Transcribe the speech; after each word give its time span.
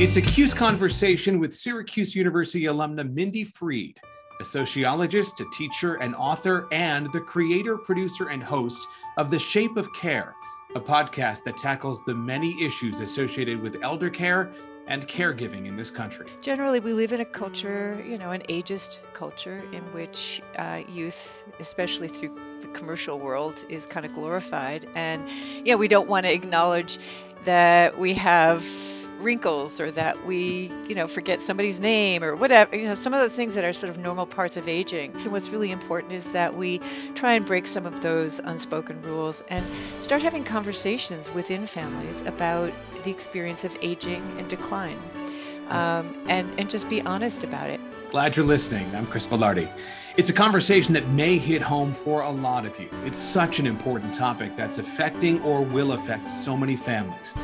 It's 0.00 0.16
a 0.16 0.22
Cuse 0.22 0.54
conversation 0.54 1.38
with 1.38 1.54
Syracuse 1.54 2.14
University 2.14 2.64
alumna 2.64 3.06
Mindy 3.12 3.44
Fried, 3.44 4.00
a 4.40 4.44
sociologist, 4.46 5.38
a 5.40 5.44
teacher, 5.52 5.96
an 5.96 6.14
author, 6.14 6.66
and 6.72 7.12
the 7.12 7.20
creator, 7.20 7.76
producer, 7.76 8.28
and 8.30 8.42
host 8.42 8.88
of 9.18 9.30
The 9.30 9.38
Shape 9.38 9.76
of 9.76 9.92
Care, 9.92 10.34
a 10.74 10.80
podcast 10.80 11.44
that 11.44 11.58
tackles 11.58 12.02
the 12.06 12.14
many 12.14 12.64
issues 12.64 13.00
associated 13.00 13.60
with 13.60 13.82
elder 13.82 14.08
care 14.08 14.50
and 14.86 15.06
caregiving 15.06 15.66
in 15.66 15.76
this 15.76 15.90
country. 15.90 16.26
Generally, 16.40 16.80
we 16.80 16.94
live 16.94 17.12
in 17.12 17.20
a 17.20 17.26
culture, 17.26 18.02
you 18.08 18.16
know, 18.16 18.30
an 18.30 18.40
ageist 18.48 19.00
culture 19.12 19.62
in 19.70 19.82
which 19.92 20.40
uh, 20.56 20.80
youth, 20.88 21.44
especially 21.58 22.08
through 22.08 22.34
the 22.62 22.68
commercial 22.68 23.18
world, 23.18 23.66
is 23.68 23.86
kind 23.86 24.06
of 24.06 24.14
glorified. 24.14 24.88
And, 24.94 25.28
yeah, 25.62 25.74
we 25.74 25.88
don't 25.88 26.08
want 26.08 26.24
to 26.24 26.32
acknowledge 26.32 26.98
that 27.44 27.98
we 27.98 28.14
have 28.14 28.64
wrinkles 29.20 29.80
or 29.80 29.90
that 29.92 30.26
we, 30.26 30.72
you 30.88 30.94
know, 30.94 31.06
forget 31.06 31.40
somebody's 31.40 31.80
name 31.80 32.24
or 32.24 32.34
whatever, 32.34 32.76
you 32.76 32.84
know, 32.84 32.94
some 32.94 33.14
of 33.14 33.20
those 33.20 33.34
things 33.34 33.54
that 33.54 33.64
are 33.64 33.72
sort 33.72 33.90
of 33.90 33.98
normal 33.98 34.26
parts 34.26 34.56
of 34.56 34.68
aging. 34.68 35.12
And 35.16 35.32
what's 35.32 35.50
really 35.50 35.70
important 35.70 36.12
is 36.12 36.32
that 36.32 36.56
we 36.56 36.80
try 37.14 37.34
and 37.34 37.46
break 37.46 37.66
some 37.66 37.86
of 37.86 38.00
those 38.00 38.40
unspoken 38.40 39.02
rules 39.02 39.42
and 39.48 39.64
start 40.00 40.22
having 40.22 40.44
conversations 40.44 41.30
within 41.30 41.66
families 41.66 42.22
about 42.22 42.72
the 43.04 43.10
experience 43.10 43.64
of 43.64 43.76
aging 43.82 44.22
and 44.38 44.48
decline. 44.48 44.98
Um, 45.68 46.16
and, 46.28 46.58
and 46.58 46.68
just 46.68 46.88
be 46.88 47.00
honest 47.02 47.44
about 47.44 47.70
it. 47.70 47.80
Glad 48.10 48.36
you're 48.36 48.46
listening. 48.46 48.92
I'm 48.96 49.06
Chris 49.06 49.24
Villardi. 49.24 49.72
It's 50.16 50.28
a 50.30 50.32
conversation 50.32 50.94
that 50.94 51.08
may 51.10 51.38
hit 51.38 51.62
home 51.62 51.94
for 51.94 52.22
a 52.22 52.30
lot 52.30 52.66
of 52.66 52.78
you. 52.80 52.88
It's 53.04 53.16
such 53.16 53.60
an 53.60 53.66
important 53.68 54.12
topic 54.12 54.56
that's 54.56 54.78
affecting 54.78 55.40
or 55.42 55.62
will 55.62 55.92
affect 55.92 56.28
so 56.32 56.56
many 56.56 56.74
families. 56.74 57.34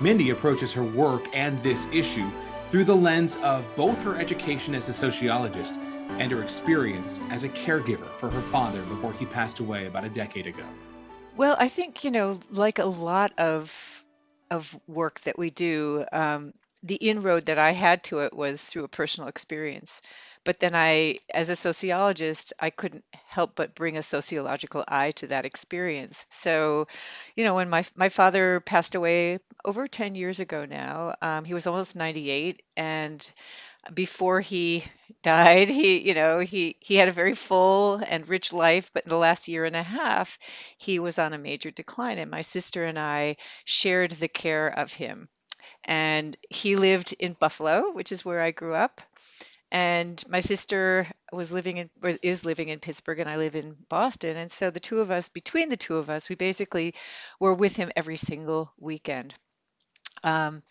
Mindy 0.00 0.30
approaches 0.30 0.72
her 0.72 0.82
work 0.82 1.28
and 1.32 1.62
this 1.62 1.86
issue 1.92 2.30
through 2.68 2.84
the 2.84 2.96
lens 2.96 3.36
of 3.36 3.64
both 3.76 4.02
her 4.02 4.16
education 4.16 4.74
as 4.74 4.88
a 4.88 4.92
sociologist 4.92 5.76
and 6.18 6.30
her 6.32 6.42
experience 6.42 7.20
as 7.30 7.44
a 7.44 7.48
caregiver 7.48 8.08
for 8.16 8.30
her 8.30 8.42
father 8.42 8.82
before 8.82 9.12
he 9.14 9.26
passed 9.26 9.60
away 9.60 9.86
about 9.86 10.04
a 10.04 10.08
decade 10.08 10.46
ago. 10.46 10.64
Well, 11.36 11.56
I 11.58 11.68
think, 11.68 12.04
you 12.04 12.10
know, 12.10 12.38
like 12.50 12.78
a 12.78 12.84
lot 12.84 13.32
of 13.38 14.04
of 14.50 14.78
work 14.86 15.20
that 15.22 15.36
we 15.36 15.50
do, 15.50 16.04
um, 16.12 16.52
the 16.84 16.94
inroad 16.94 17.46
that 17.46 17.58
I 17.58 17.72
had 17.72 18.04
to 18.04 18.20
it 18.20 18.32
was 18.32 18.62
through 18.62 18.84
a 18.84 18.88
personal 18.88 19.28
experience. 19.28 20.02
But 20.46 20.60
then 20.60 20.74
I, 20.74 21.18
as 21.34 21.50
a 21.50 21.56
sociologist, 21.56 22.54
I 22.58 22.70
couldn't 22.70 23.04
help 23.28 23.54
but 23.56 23.74
bring 23.74 23.98
a 23.98 24.02
sociological 24.02 24.84
eye 24.88 25.10
to 25.12 25.28
that 25.28 25.44
experience. 25.44 26.24
So, 26.30 26.88
you 27.36 27.44
know, 27.44 27.56
when 27.56 27.68
my 27.70 27.84
my 27.96 28.08
father 28.08 28.60
passed 28.60 28.94
away 28.94 29.40
over 29.66 29.86
10 29.88 30.14
years 30.14 30.40
ago 30.40 30.64
now, 30.64 31.16
um, 31.22 31.44
he 31.44 31.54
was 31.54 31.66
almost 31.66 31.96
98, 31.96 32.62
and 32.78 33.30
before 33.94 34.40
he 34.40 34.84
died 35.22 35.68
he 35.68 35.98
you 36.06 36.14
know 36.14 36.38
he 36.38 36.76
he 36.80 36.94
had 36.96 37.08
a 37.08 37.12
very 37.12 37.34
full 37.34 37.96
and 38.08 38.28
rich 38.28 38.52
life 38.52 38.90
but 38.94 39.04
in 39.04 39.10
the 39.10 39.16
last 39.16 39.48
year 39.48 39.64
and 39.64 39.74
a 39.76 39.82
half 39.82 40.38
he 40.78 40.98
was 41.00 41.18
on 41.18 41.32
a 41.32 41.38
major 41.38 41.70
decline 41.70 42.18
and 42.18 42.30
my 42.30 42.42
sister 42.42 42.84
and 42.84 42.98
i 42.98 43.36
shared 43.64 44.12
the 44.12 44.28
care 44.28 44.68
of 44.68 44.92
him 44.92 45.28
and 45.84 46.36
he 46.50 46.76
lived 46.76 47.14
in 47.18 47.34
buffalo 47.34 47.92
which 47.92 48.12
is 48.12 48.24
where 48.24 48.40
i 48.42 48.50
grew 48.52 48.74
up 48.74 49.00
and 49.70 50.22
my 50.28 50.40
sister 50.40 51.06
was 51.32 51.52
living 51.52 51.76
in 51.78 51.90
is 52.22 52.44
living 52.44 52.68
in 52.68 52.80
Pittsburgh 52.80 53.20
and 53.20 53.28
I 53.28 53.36
live 53.36 53.56
in 53.56 53.76
Boston. 53.88 54.36
And 54.36 54.50
so 54.50 54.70
the 54.70 54.80
two 54.80 55.00
of 55.00 55.10
us 55.10 55.28
between 55.28 55.68
the 55.68 55.76
two 55.76 55.96
of 55.96 56.10
us 56.10 56.28
we 56.28 56.36
basically 56.36 56.94
were 57.40 57.54
with 57.54 57.76
him 57.76 57.90
every 57.96 58.16
single 58.16 58.72
weekend. 58.78 59.34
Um, 60.24 60.62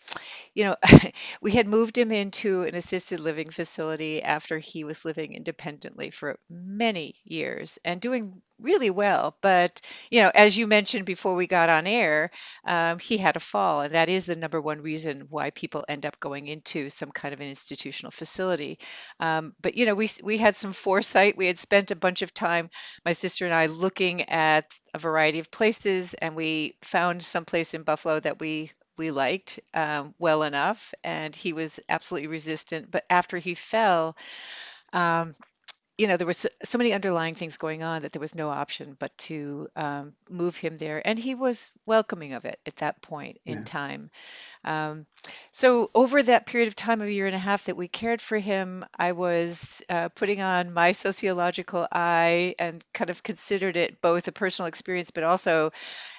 you 0.54 0.64
know, 0.64 0.76
we 1.40 1.52
had 1.52 1.68
moved 1.68 1.96
him 1.96 2.12
into 2.12 2.62
an 2.64 2.74
assisted 2.74 3.20
living 3.20 3.50
facility 3.50 4.22
after 4.22 4.58
he 4.58 4.84
was 4.84 5.04
living 5.04 5.34
independently 5.34 6.10
for 6.10 6.38
many 6.50 7.14
years 7.24 7.78
and 7.84 8.00
doing 8.00 8.42
really 8.60 8.90
well. 8.90 9.36
But, 9.40 9.80
you 10.10 10.22
know, 10.22 10.30
as 10.34 10.56
you 10.56 10.66
mentioned 10.66 11.06
before 11.06 11.34
we 11.34 11.46
got 11.46 11.68
on 11.68 11.86
air, 11.86 12.30
um, 12.64 12.98
he 12.98 13.16
had 13.16 13.36
a 13.36 13.40
fall. 13.40 13.82
And 13.82 13.94
that 13.94 14.08
is 14.08 14.26
the 14.26 14.36
number 14.36 14.60
one 14.60 14.80
reason 14.82 15.26
why 15.28 15.50
people 15.50 15.84
end 15.88 16.06
up 16.06 16.20
going 16.20 16.48
into 16.48 16.88
some 16.88 17.10
kind 17.10 17.34
of 17.34 17.40
an 17.40 17.48
institutional 17.48 18.10
facility. 18.10 18.78
Um, 19.20 19.54
but, 19.60 19.76
you 19.76 19.86
know, 19.86 19.94
we, 19.94 20.08
we 20.22 20.38
had 20.38 20.56
some 20.56 20.72
foresight. 20.72 21.36
We 21.36 21.46
had 21.46 21.58
spent 21.58 21.90
a 21.90 21.96
bunch 21.96 22.22
of 22.22 22.32
time, 22.32 22.70
my 23.04 23.12
sister 23.12 23.44
and 23.44 23.54
I, 23.54 23.66
looking 23.66 24.22
at 24.22 24.64
a 24.94 24.98
variety 24.98 25.38
of 25.38 25.50
places, 25.50 26.14
and 26.14 26.34
we 26.34 26.76
found 26.82 27.22
some 27.22 27.44
place 27.44 27.74
in 27.74 27.82
Buffalo 27.82 28.18
that 28.20 28.40
we 28.40 28.72
we 28.98 29.10
liked 29.10 29.60
um, 29.74 30.14
well 30.18 30.42
enough, 30.42 30.94
and 31.04 31.36
he 31.36 31.52
was 31.52 31.78
absolutely 31.88 32.28
resistant. 32.28 32.90
But 32.90 33.04
after 33.10 33.36
he 33.36 33.52
fell, 33.54 34.16
um, 34.94 35.34
you 35.98 36.06
know, 36.06 36.16
there 36.16 36.26
was 36.26 36.38
so, 36.38 36.48
so 36.62 36.78
many 36.78 36.92
underlying 36.92 37.34
things 37.34 37.56
going 37.56 37.82
on 37.82 38.02
that 38.02 38.12
there 38.12 38.20
was 38.20 38.34
no 38.34 38.50
option 38.50 38.96
but 38.98 39.16
to 39.16 39.68
um, 39.76 40.12
move 40.28 40.56
him 40.56 40.76
there, 40.76 41.00
and 41.06 41.18
he 41.18 41.34
was 41.34 41.70
welcoming 41.86 42.34
of 42.34 42.44
it 42.44 42.58
at 42.66 42.76
that 42.76 43.00
point 43.00 43.38
in 43.46 43.58
yeah. 43.58 43.64
time. 43.64 44.10
Um, 44.64 45.06
so 45.52 45.90
over 45.94 46.22
that 46.22 46.46
period 46.46 46.68
of 46.68 46.76
time 46.76 47.00
of 47.00 47.08
a 47.08 47.12
year 47.12 47.26
and 47.26 47.34
a 47.34 47.38
half 47.38 47.64
that 47.64 47.76
we 47.76 47.88
cared 47.88 48.20
for 48.20 48.36
him, 48.36 48.84
I 48.98 49.12
was 49.12 49.82
uh, 49.88 50.08
putting 50.10 50.42
on 50.42 50.74
my 50.74 50.92
sociological 50.92 51.86
eye 51.90 52.56
and 52.58 52.84
kind 52.92 53.10
of 53.10 53.22
considered 53.22 53.76
it 53.76 54.00
both 54.00 54.28
a 54.28 54.32
personal 54.32 54.66
experience, 54.66 55.12
but 55.12 55.24
also 55.24 55.72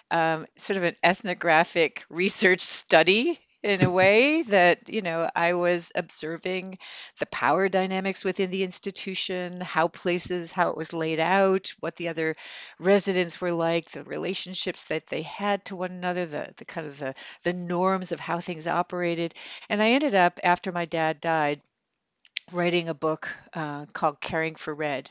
um, 0.09 0.47
sort 0.57 0.77
of 0.77 0.83
an 0.83 0.95
ethnographic 1.03 2.05
research 2.09 2.61
study 2.61 3.39
in 3.63 3.83
a 3.83 3.89
way 3.89 4.43
that 4.43 4.89
you 4.89 5.01
know 5.01 5.29
i 5.35 5.53
was 5.53 5.91
observing 5.95 6.77
the 7.19 7.25
power 7.27 7.67
dynamics 7.67 8.23
within 8.23 8.51
the 8.51 8.63
institution 8.63 9.59
how 9.61 9.87
places 9.87 10.51
how 10.51 10.69
it 10.69 10.77
was 10.77 10.93
laid 10.93 11.19
out 11.19 11.73
what 11.79 11.95
the 11.95 12.07
other 12.07 12.35
residents 12.79 13.41
were 13.41 13.51
like 13.51 13.89
the 13.91 14.03
relationships 14.03 14.85
that 14.85 15.07
they 15.07 15.23
had 15.23 15.63
to 15.65 15.75
one 15.75 15.91
another 15.91 16.25
the, 16.25 16.53
the 16.57 16.65
kind 16.65 16.87
of 16.87 16.97
the, 16.99 17.13
the 17.43 17.53
norms 17.53 18.11
of 18.11 18.19
how 18.19 18.39
things 18.39 18.67
operated. 18.67 19.33
And 19.69 19.81
i 19.81 19.89
ended 19.89 20.15
up 20.15 20.39
after 20.43 20.71
my 20.71 20.85
dad 20.85 21.19
died 21.19 21.61
writing 22.51 22.87
a 22.89 22.93
book 22.93 23.29
uh, 23.53 23.85
called 23.93 24.21
caring 24.21 24.55
for 24.55 24.73
red 24.73 25.09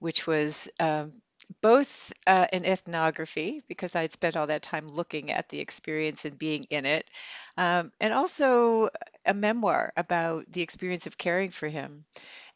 which 0.00 0.26
was 0.26 0.68
um, 0.80 1.12
both 1.60 2.12
uh, 2.26 2.46
an 2.52 2.64
ethnography 2.64 3.62
because 3.68 3.96
I'd 3.96 4.12
spent 4.12 4.36
all 4.36 4.46
that 4.46 4.62
time 4.62 4.88
looking 4.88 5.30
at 5.30 5.48
the 5.48 5.60
experience 5.60 6.24
and 6.24 6.38
being 6.38 6.64
in 6.64 6.84
it, 6.86 7.08
um, 7.56 7.92
and 8.00 8.12
also 8.12 8.90
a 9.24 9.34
memoir 9.34 9.92
about 9.96 10.50
the 10.50 10.62
experience 10.62 11.06
of 11.06 11.18
caring 11.18 11.50
for 11.50 11.68
him. 11.68 12.04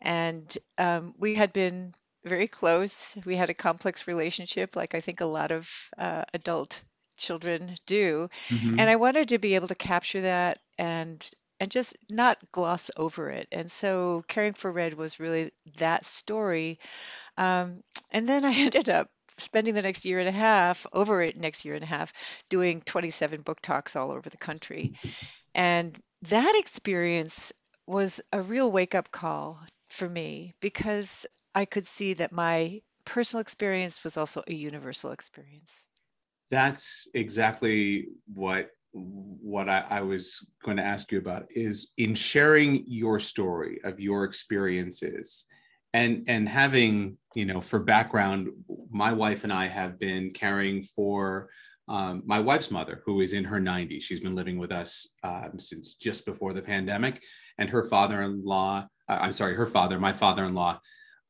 And 0.00 0.56
um, 0.77 1.15
we 1.19 1.34
had 1.34 1.53
been 1.53 1.94
very 2.25 2.48
close. 2.48 3.16
We 3.25 3.37
had 3.37 3.50
a 3.50 3.54
complex 3.54 4.06
relationship, 4.06 4.77
like 4.77 4.94
I 4.94 5.00
think 5.00 5.21
a 5.21 5.27
lot 5.27 5.53
of 5.53 5.71
uh, 5.97 6.25
adult 6.34 6.82
children 7.16 7.77
do. 7.87 8.28
Mm-hmm. 8.48 8.81
And 8.81 8.91
I 8.91 8.97
wanted 8.97 9.28
to 9.28 9.38
be 9.38 9.54
able 9.54 9.69
to 9.69 9.75
capture 9.75 10.22
that 10.22 10.59
and 10.78 11.28
and 11.60 11.70
just 11.70 11.96
not 12.10 12.38
gloss 12.52 12.91
over 12.96 13.30
it. 13.30 13.48
And 13.52 13.70
so 13.70 14.24
caring 14.28 14.52
for 14.52 14.70
Red 14.70 14.94
was 14.94 15.20
really 15.20 15.52
that 15.76 16.06
story 16.06 16.78
um, 17.38 17.84
and 18.10 18.28
then 18.28 18.44
I 18.44 18.52
ended 18.56 18.91
up 18.91 19.08
spending 19.38 19.74
the 19.74 19.82
next 19.82 20.04
year 20.04 20.18
and 20.18 20.28
a 20.28 20.32
half, 20.32 20.86
over 20.92 21.22
it 21.22 21.38
next 21.38 21.64
year 21.64 21.74
and 21.74 21.84
a 21.84 21.86
half, 21.86 22.12
doing 22.50 22.82
27 22.82 23.41
book 23.42 23.60
talks 23.62 23.97
all 23.97 24.10
over 24.10 24.28
the 24.28 24.36
country. 24.36 24.94
And 25.54 25.97
that 26.22 26.56
experience 26.58 27.52
was 27.86 28.20
a 28.32 28.42
real 28.42 28.70
wake 28.70 28.97
up 28.97 29.12
call 29.12 29.60
for 29.88 30.08
me 30.08 30.54
because 30.60 31.24
I 31.54 31.64
could 31.64 31.86
see 31.86 32.14
that 32.14 32.32
my 32.32 32.82
personal 33.04 33.41
experience 33.41 34.02
was 34.02 34.16
also 34.16 34.42
a 34.47 34.52
universal 34.52 35.12
experience. 35.12 35.86
That's 36.50 37.06
exactly 37.15 38.09
what 38.34 38.71
what 38.92 39.68
I, 39.68 39.84
I, 39.88 40.00
was 40.00 40.46
going 40.64 40.76
to 40.78 40.82
ask 40.82 41.12
you 41.12 41.18
about 41.18 41.46
is 41.50 41.90
in 41.98 42.14
sharing 42.14 42.84
your 42.86 43.20
story 43.20 43.80
of 43.84 44.00
your 44.00 44.24
experiences 44.24 45.44
and 45.92 46.24
and 46.28 46.48
having 46.48 47.16
you 47.34 47.44
know 47.44 47.60
for 47.60 47.78
background 47.80 48.48
my 48.90 49.12
wife 49.12 49.44
and 49.44 49.52
i 49.52 49.66
have 49.66 49.98
been 49.98 50.30
caring 50.30 50.82
for 50.82 51.48
um, 51.88 52.22
my 52.26 52.38
wife's 52.38 52.70
mother 52.70 53.02
who 53.06 53.20
is 53.20 53.32
in 53.32 53.44
her 53.44 53.60
90s 53.60 54.02
she's 54.02 54.20
been 54.20 54.34
living 54.34 54.58
with 54.58 54.72
us 54.72 55.14
um, 55.22 55.52
since 55.58 55.94
just 55.94 56.26
before 56.26 56.52
the 56.52 56.62
pandemic. 56.62 57.22
And 57.58 57.68
her 57.70 57.82
father-in-law 57.82 58.86
uh, 59.08 59.18
i'm 59.20 59.32
sorry 59.32 59.54
her 59.54 59.66
father 59.66 59.98
my 59.98 60.12
father-in-law 60.12 60.80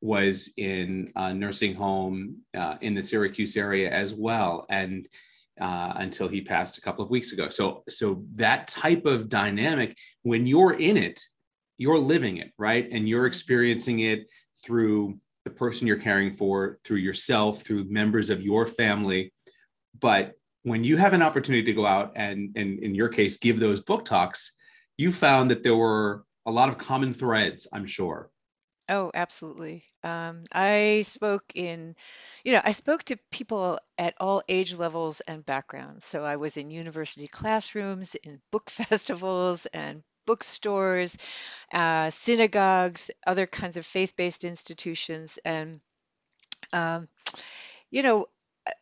was 0.01 0.53
in 0.57 1.13
a 1.17 1.35
nursing 1.35 1.75
home 1.75 2.37
uh, 2.57 2.77
in 2.81 2.95
the 2.95 3.03
syracuse 3.03 3.57
area 3.57 3.91
as 3.91 4.15
well. 4.15 4.67
And 4.69 5.09
uh, 5.61 5.93
until 5.97 6.29
he 6.29 6.41
passed 6.41 6.79
a 6.79 6.81
couple 6.81 7.05
of 7.05 7.11
weeks 7.11 7.33
ago 7.33 7.49
so 7.49 7.83
so 7.89 8.25
that 8.33 8.69
type 8.69 9.07
of 9.07 9.29
dynamic 9.29 9.97
when 10.23 10.47
you're 10.47 10.75
in 10.75 10.97
it 10.97 11.21
you're 11.77 11.99
living 11.99 12.39
it 12.39 12.53
right 12.59 12.89
and 12.91 13.09
you're 13.09 13.27
experiencing 13.27 14.01
it 14.01 14.27
through 14.65 15.19
the 15.49 15.55
person 15.55 15.87
you're 15.87 15.97
caring 15.97 16.31
for, 16.31 16.79
through 16.85 16.99
yourself, 16.99 17.63
through 17.63 17.85
members 17.85 18.29
of 18.29 18.43
your 18.43 18.67
family. 18.67 19.33
But 19.99 20.35
when 20.63 20.85
you 20.85 20.99
have 20.99 21.15
an 21.15 21.23
opportunity 21.23 21.65
to 21.65 21.73
go 21.73 21.87
out 21.87 22.13
and, 22.17 22.55
and 22.57 22.79
in 22.81 22.95
your 22.95 23.09
case, 23.09 23.39
give 23.39 23.59
those 23.59 23.81
book 23.81 24.05
talks, 24.05 24.55
you 24.99 25.11
found 25.11 25.51
that 25.51 25.63
there 25.63 25.77
were 25.77 26.25
a 26.45 26.51
lot 26.51 26.69
of 26.69 26.77
common 26.77 27.15
threads, 27.15 27.67
I'm 27.73 27.87
sure. 27.87 28.31
Oh, 28.91 29.11
absolutely. 29.15 29.85
Um, 30.09 30.45
I 30.53 31.03
spoke 31.03 31.45
in, 31.55 31.95
you 32.45 32.53
know, 32.53 32.63
I 32.65 32.73
spoke 32.73 33.05
to 33.05 33.19
people 33.31 33.79
at 33.99 34.15
all 34.19 34.43
age 34.49 34.75
levels 34.75 35.21
and 35.21 35.45
backgrounds. 35.45 36.05
So 36.05 36.25
I 36.25 36.37
was 36.37 36.57
in 36.57 36.71
university 36.71 37.29
classrooms, 37.29 38.15
in 38.15 38.41
book 38.51 38.71
festivals 38.71 39.67
and 39.67 40.03
bookstores, 40.27 41.17
uh, 41.73 42.11
synagogues, 42.11 43.11
other 43.27 43.47
kinds 43.47 43.77
of 43.77 43.87
faith-based 43.87 44.45
institutions. 44.45 45.39
And, 45.45 45.81
um, 46.73 47.09
you 47.91 48.03
know, 48.03 48.27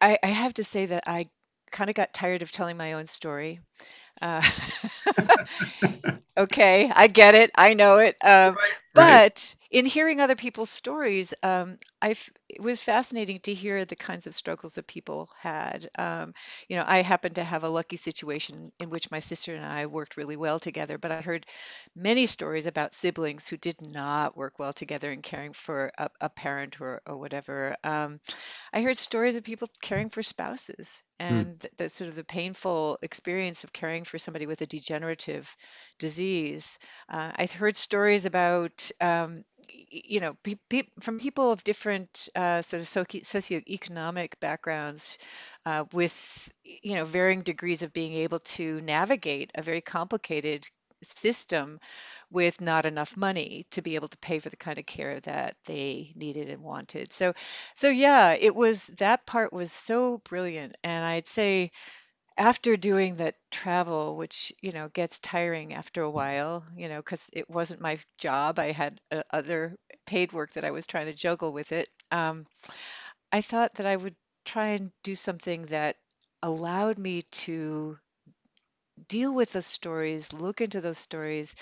I, 0.01 0.19
I 0.23 0.29
have 0.29 0.55
to 0.55 0.65
say 0.65 0.87
that 0.87 1.05
I 1.07 1.27
kind 1.71 1.91
of 1.91 1.97
got 1.97 2.13
tired 2.13 2.43
of 2.43 2.53
telling 2.53 2.77
my 2.77 2.95
own 2.95 3.07
story. 3.07 3.61
Uh, 4.21 4.43
okay, 6.37 6.91
I 6.95 7.07
get 7.09 7.35
it. 7.35 7.51
I 7.55 7.75
know 7.75 7.99
it. 7.99 8.17
Um, 8.23 8.59
Right. 8.59 8.77
Right. 8.95 9.23
but 9.23 9.55
in 9.71 9.87
hearing 9.87 10.21
other 10.21 10.37
people's 10.37 10.71
stories, 10.71 11.35
um, 11.43 11.79
I 12.01 12.11
f- 12.11 12.31
it 12.49 12.61
was 12.63 12.83
fascinating 12.83 13.41
to 13.41 13.55
hear 13.55 13.85
the 13.85 13.97
kinds 13.97 14.27
of 14.27 14.35
struggles 14.35 14.77
that 14.77 14.87
people 14.87 15.29
had. 15.41 15.89
Um, 15.99 16.35
you 16.69 16.77
know, 16.77 16.85
I 16.87 17.03
happened 17.03 17.37
to 17.37 17.45
have 17.45 17.65
a 17.65 17.69
lucky 17.69 17.97
situation 17.97 18.73
in 18.79 18.91
which 18.91 19.11
my 19.11 19.19
sister 19.19 19.55
and 19.55 19.65
I 19.65 19.87
worked 19.87 20.17
really 20.17 20.37
well 20.37 20.59
together, 20.61 20.99
but 20.99 21.13
I 21.13 21.21
heard 21.21 21.47
many 21.95 22.27
stories 22.27 22.67
about 22.67 22.95
siblings 22.95 23.49
who 23.49 23.57
did 23.57 23.81
not 23.83 24.37
work 24.37 24.59
well 24.59 24.73
together 24.73 25.11
in 25.11 25.23
caring 25.23 25.53
for 25.53 25.91
a, 25.99 26.11
a 26.21 26.29
parent 26.29 26.81
or, 26.81 27.03
or 27.07 27.17
whatever. 27.17 27.77
Um, 27.83 28.21
I 28.73 28.83
heard 28.83 28.99
stories 28.99 29.37
of 29.37 29.45
people 29.45 29.69
caring 29.83 30.11
for 30.11 30.23
spouses 30.23 31.03
Hmm. 31.29 31.43
and 31.43 31.61
th- 31.61 31.73
the 31.77 31.89
sort 31.89 32.09
of 32.09 32.17
the 32.17 32.25
painful 32.25 32.99
experience 33.03 33.65
of 33.65 33.73
caring 33.73 34.05
for 34.05 34.19
somebody 34.19 34.47
with 34.47 34.61
a 34.63 34.67
degenerative 34.67 35.55
disease. 35.99 36.79
Uh, 37.09 37.33
I've 37.35 37.53
heard 37.53 37.77
stories 37.77 38.25
about, 38.27 38.91
um, 39.01 39.45
you 39.69 40.21
know, 40.21 40.35
pe- 40.43 40.57
pe- 40.69 40.89
from 41.01 41.19
people 41.21 41.53
of 41.53 41.65
different 41.65 42.29
uh, 42.35 42.63
sort 42.63 42.81
of 42.81 42.87
soci- 42.87 43.23
socioeconomic 43.25 44.39
backgrounds 44.41 45.19
uh, 45.65 45.85
with, 45.93 46.51
you 46.65 46.95
know, 46.95 47.05
varying 47.05 47.43
degrees 47.43 47.83
of 47.83 47.93
being 47.93 48.15
able 48.15 48.41
to 48.41 48.81
navigate 48.83 49.51
a 49.55 49.63
very 49.63 49.81
complicated 49.81 50.67
system 51.03 51.79
with 52.31 52.61
not 52.61 52.87
enough 52.87 53.17
money 53.17 53.67
to 53.71 53.83
be 53.83 53.95
able 53.95 54.09
to 54.09 54.19
pay 54.19 54.39
for 54.39 54.49
the 54.49 54.57
kind 54.57 54.79
of 54.79 54.87
care 54.87 55.21
that 55.21 55.57
they 55.67 56.13
needed 56.17 56.49
and 56.51 56.63
wanted. 56.63 57.13
So, 57.13 57.35
so 57.75 57.89
yeah, 57.89 58.33
it 58.33 58.55
was 58.55 58.87
that 58.99 59.27
part 59.27 59.53
was 59.53 59.73
so 59.73 60.19
brilliant. 60.19 60.77
And 60.83 61.05
I'd 61.05 61.27
say 61.27 61.71
after 62.39 62.77
doing 62.77 63.17
that 63.17 63.37
travel, 63.51 64.17
which, 64.17 64.53
you 64.63 64.73
know, 64.73 64.89
gets 64.89 65.19
tiring 65.21 65.75
after 65.75 66.03
a 66.03 66.11
while, 66.11 66.65
you 66.77 66.89
know, 66.89 66.99
because 66.99 67.29
it 67.33 67.49
wasn't 67.51 67.81
my 67.81 67.99
job, 68.19 68.59
I 68.59 68.73
had 68.73 69.01
uh, 69.11 69.23
other 69.31 69.77
paid 70.07 70.33
work 70.33 70.53
that 70.53 70.65
I 70.65 70.71
was 70.71 70.87
trying 70.87 71.07
to 71.07 71.15
juggle 71.15 71.53
with 71.53 71.73
it. 71.73 71.89
Um, 72.11 72.47
I 73.33 73.43
thought 73.43 73.75
that 73.77 73.87
I 73.87 73.97
would 73.97 74.17
try 74.45 74.69
and 74.71 74.93
do 75.05 75.15
something 75.17 75.67
that 75.67 75.97
allowed 76.43 76.99
me 76.99 77.23
to 77.23 77.99
deal 79.09 79.35
with 79.35 79.53
those 79.53 79.67
stories, 79.67 80.33
look 80.33 80.61
into 80.61 80.81
those 80.81 80.99
stories 80.99 81.57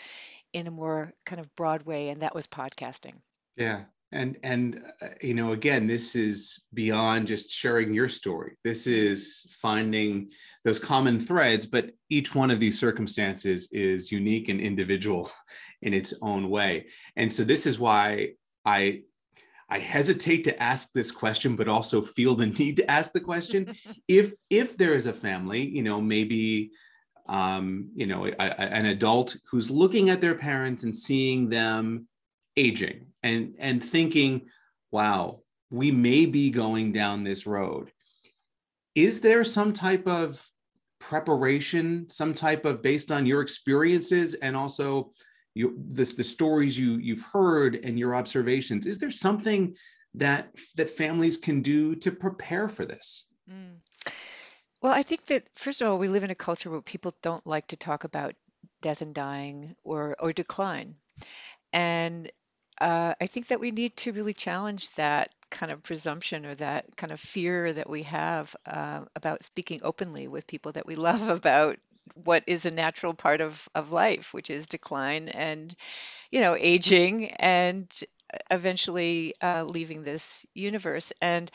in 0.53 0.67
a 0.67 0.71
more 0.73 1.13
kind 1.27 1.41
of 1.41 1.55
broad 1.57 1.83
way, 1.83 2.09
and 2.11 2.23
that 2.23 2.35
was 2.35 2.47
podcasting. 2.47 3.21
Yeah. 3.57 3.85
And 4.15 4.39
and 4.45 4.83
uh, 5.03 5.09
you 5.21 5.35
know, 5.35 5.53
again, 5.53 5.87
this 5.87 6.15
is 6.15 6.63
beyond 6.73 7.27
just 7.27 7.51
sharing 7.51 7.93
your 7.93 8.09
story. 8.09 8.57
This 8.63 8.87
is 8.87 9.47
finding 9.61 10.31
those 10.65 10.79
common 10.79 11.19
threads, 11.19 11.67
but 11.67 11.91
each 12.09 12.35
one 12.35 12.51
of 12.51 12.61
these 12.61 12.79
circumstances 12.79 13.69
is 13.73 14.13
unique 14.13 14.49
and 14.49 14.61
individual 14.61 15.29
in 15.83 15.93
its 15.93 16.15
own 16.23 16.49
way. 16.49 16.87
And 17.17 17.33
so 17.35 17.43
this 17.45 17.67
is 17.67 17.79
why 17.79 18.31
I 18.65 19.03
I 19.69 19.79
hesitate 19.79 20.45
to 20.45 20.63
ask 20.63 20.93
this 20.93 21.11
question, 21.11 21.57
but 21.57 21.69
also 21.69 22.01
feel 22.01 22.37
the 22.37 22.47
need 22.61 22.77
to 22.77 22.91
ask 22.91 23.13
the 23.13 23.21
question. 23.21 23.75
If 24.09 24.33
if 24.49 24.77
there 24.77 24.95
is 24.95 25.07
a 25.07 25.13
family, 25.13 25.63
you 25.67 25.83
know, 25.83 26.01
maybe 26.01 26.71
um, 27.27 27.91
you 27.97 28.07
know, 28.07 28.27
a, 28.27 28.33
a- 28.39 28.73
an 28.79 28.87
adult 28.87 29.37
who's 29.51 29.71
looking 29.71 30.11
at 30.11 30.21
their 30.21 30.35
parents 30.35 30.85
and 30.85 30.95
seeing 30.95 31.49
them 31.49 32.07
aging 32.57 33.07
and 33.25 33.55
and 33.59 33.83
thinking, 33.83 34.43
wow, 34.93 35.41
we 35.71 35.91
may 35.91 36.27
be 36.27 36.51
going 36.51 36.93
down 36.93 37.25
this 37.25 37.47
road. 37.47 37.91
Is 38.95 39.21
there 39.21 39.43
some 39.43 39.73
type 39.73 40.07
of 40.07 40.47
preparation, 41.01 42.09
some 42.09 42.35
type 42.35 42.65
of 42.65 42.83
based 42.83 43.11
on 43.11 43.27
your 43.27 43.41
experiences 43.41 44.35
and 44.35 44.57
also 44.57 45.13
you 45.55 45.75
this 45.77 46.13
the 46.13 46.23
stories 46.23 46.79
you 46.79 46.99
you've 46.99 47.25
heard 47.33 47.75
and 47.77 47.99
your 47.99 48.15
observations? 48.15 48.87
Is 48.87 48.99
there 48.99 49.11
something 49.11 49.75
that 50.15 50.51
that 50.77 50.91
families 50.91 51.39
can 51.39 51.63
do 51.63 51.97
to 51.97 52.13
prepare 52.13 52.69
for 52.69 52.85
this? 52.85 53.27
Mm. 53.51 53.79
Well, 54.83 54.93
I 54.93 55.03
think 55.03 55.27
that 55.27 55.49
first 55.55 55.81
of 55.81 55.89
all, 55.89 55.99
we 55.99 56.09
live 56.09 56.25
in 56.25 56.31
a 56.31 56.35
culture 56.35 56.71
where 56.71 56.83
people 56.83 57.15
don't 57.23 57.47
like 57.47 57.69
to 57.69 57.77
talk 57.77 58.05
about 58.05 58.35
death 58.83 59.01
and 59.01 59.15
dying 59.15 59.75
or 59.83 60.15
or 60.21 60.33
decline. 60.33 60.97
And 61.73 62.31
uh, 62.85 63.15
I 63.19 63.27
think 63.29 63.47
that 63.47 63.61
we 63.61 63.71
need 63.71 63.97
to 63.99 64.13
really 64.13 64.35
challenge 64.35 64.91
that 64.97 65.31
kind 65.49 65.73
of 65.73 65.83
presumption 65.83 66.45
or 66.45 66.55
that 66.57 66.97
kind 66.99 67.13
of 67.13 67.19
fear 67.19 67.73
that 67.73 67.89
we 67.89 68.03
have 68.03 68.55
uh, 68.67 69.01
about 69.17 69.43
speaking 69.43 69.81
openly 69.83 70.29
with 70.29 70.47
people 70.47 70.73
that 70.73 70.87
we 70.87 70.95
love 71.09 71.31
about 71.31 71.79
what 72.13 72.45
is 72.47 72.67
a 72.67 72.71
natural 72.71 73.15
part 73.15 73.41
of, 73.41 73.67
of 73.75 73.91
life, 73.91 74.35
which 74.35 74.51
is 74.51 74.67
decline 74.67 75.31
and, 75.31 75.75
you 76.31 76.43
know, 76.43 76.55
aging 76.59 77.31
and 77.31 77.89
eventually 78.51 79.33
uh, 79.41 79.65
leaving 79.65 80.03
this 80.03 80.45
universe. 80.53 81.11
And 81.23 81.51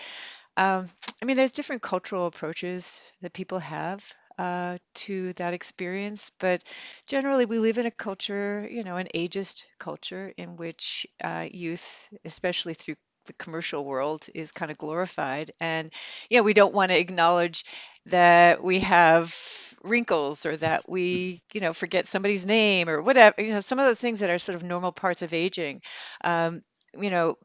um, 0.57 0.87
I 1.21 1.25
mean, 1.25 1.37
there's 1.37 1.51
different 1.51 1.83
cultural 1.83 2.25
approaches 2.25 3.03
that 3.21 3.33
people 3.33 3.59
have 3.59 4.03
uh, 4.39 4.79
to 4.95 5.33
that 5.35 5.53
experience, 5.53 6.31
but 6.39 6.63
generally, 7.07 7.45
we 7.45 7.59
live 7.59 7.77
in 7.79 7.85
a 7.87 7.91
culture, 7.91 8.67
you 8.71 8.83
know, 8.85 8.97
an 8.97 9.09
ageist 9.15 9.65
culture 9.79 10.33
in 10.37 10.57
which 10.57 11.07
uh, 11.23 11.47
youth, 11.51 12.07
especially 12.25 12.75
through 12.75 12.95
the 13.27 13.33
commercial 13.33 13.85
world, 13.85 14.27
is 14.35 14.53
kind 14.53 14.71
of 14.71 14.79
glorified. 14.79 15.51
And, 15.61 15.91
you 16.31 16.37
know, 16.37 16.43
we 16.43 16.55
don't 16.55 16.73
want 16.73 16.91
to 16.91 16.99
acknowledge 16.99 17.65
that 18.07 18.63
we 18.63 18.79
have 18.79 19.35
wrinkles 19.83 20.45
or 20.45 20.57
that 20.57 20.89
we, 20.89 21.41
you 21.53 21.61
know, 21.61 21.73
forget 21.73 22.07
somebody's 22.07 22.45
name 22.47 22.89
or 22.89 23.01
whatever, 23.01 23.35
you 23.41 23.53
know, 23.53 23.61
some 23.61 23.79
of 23.79 23.85
those 23.85 24.01
things 24.01 24.21
that 24.21 24.31
are 24.31 24.39
sort 24.39 24.55
of 24.55 24.63
normal 24.63 24.91
parts 24.93 25.21
of 25.21 25.33
aging. 25.33 25.81
Um, 26.23 26.61
you 26.99 27.11
know, 27.11 27.37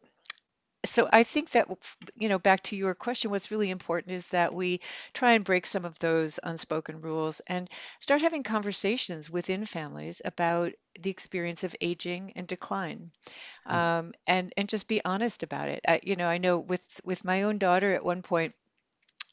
so 0.85 1.09
I 1.13 1.23
think 1.25 1.51
that, 1.53 1.69
you 2.17 2.29
know, 2.29 2.39
back 2.39 2.63
to 2.65 2.77
your 2.77 2.95
question, 2.95 3.31
what's 3.31 3.51
really 3.51 3.71
important 3.71 4.13
is 4.13 4.29
that 4.29 4.55
we 4.55 4.81
try 5.13 5.33
and 5.33 5.45
break 5.45 5.67
some 5.67 5.85
of 5.85 5.99
those 5.99 6.39
unspoken 6.43 7.01
rules 7.01 7.41
and 7.47 7.69
start 8.01 8.23
having 8.23 8.43
conversations 8.43 9.31
within 9.31 9.67
families 9.67 10.21
about 10.25 10.73
the 11.01 11.11
experience 11.11 11.65
of 11.65 11.75
aging 11.81 12.33
and 12.37 12.47
decline, 12.47 13.11
um, 13.67 14.13
and 14.27 14.53
and 14.57 14.69
just 14.69 14.89
be 14.89 15.05
honest 15.05 15.43
about 15.43 15.69
it. 15.69 15.81
I, 15.89 16.01
you 16.03 16.17
know, 16.17 16.29
I 16.29 16.39
know 16.39 16.59
with 16.59 17.01
with 17.05 17.25
my 17.25 17.43
own 17.45 17.59
daughter 17.59 17.95
at 17.95 18.05
one 18.05 18.23
point 18.23 18.55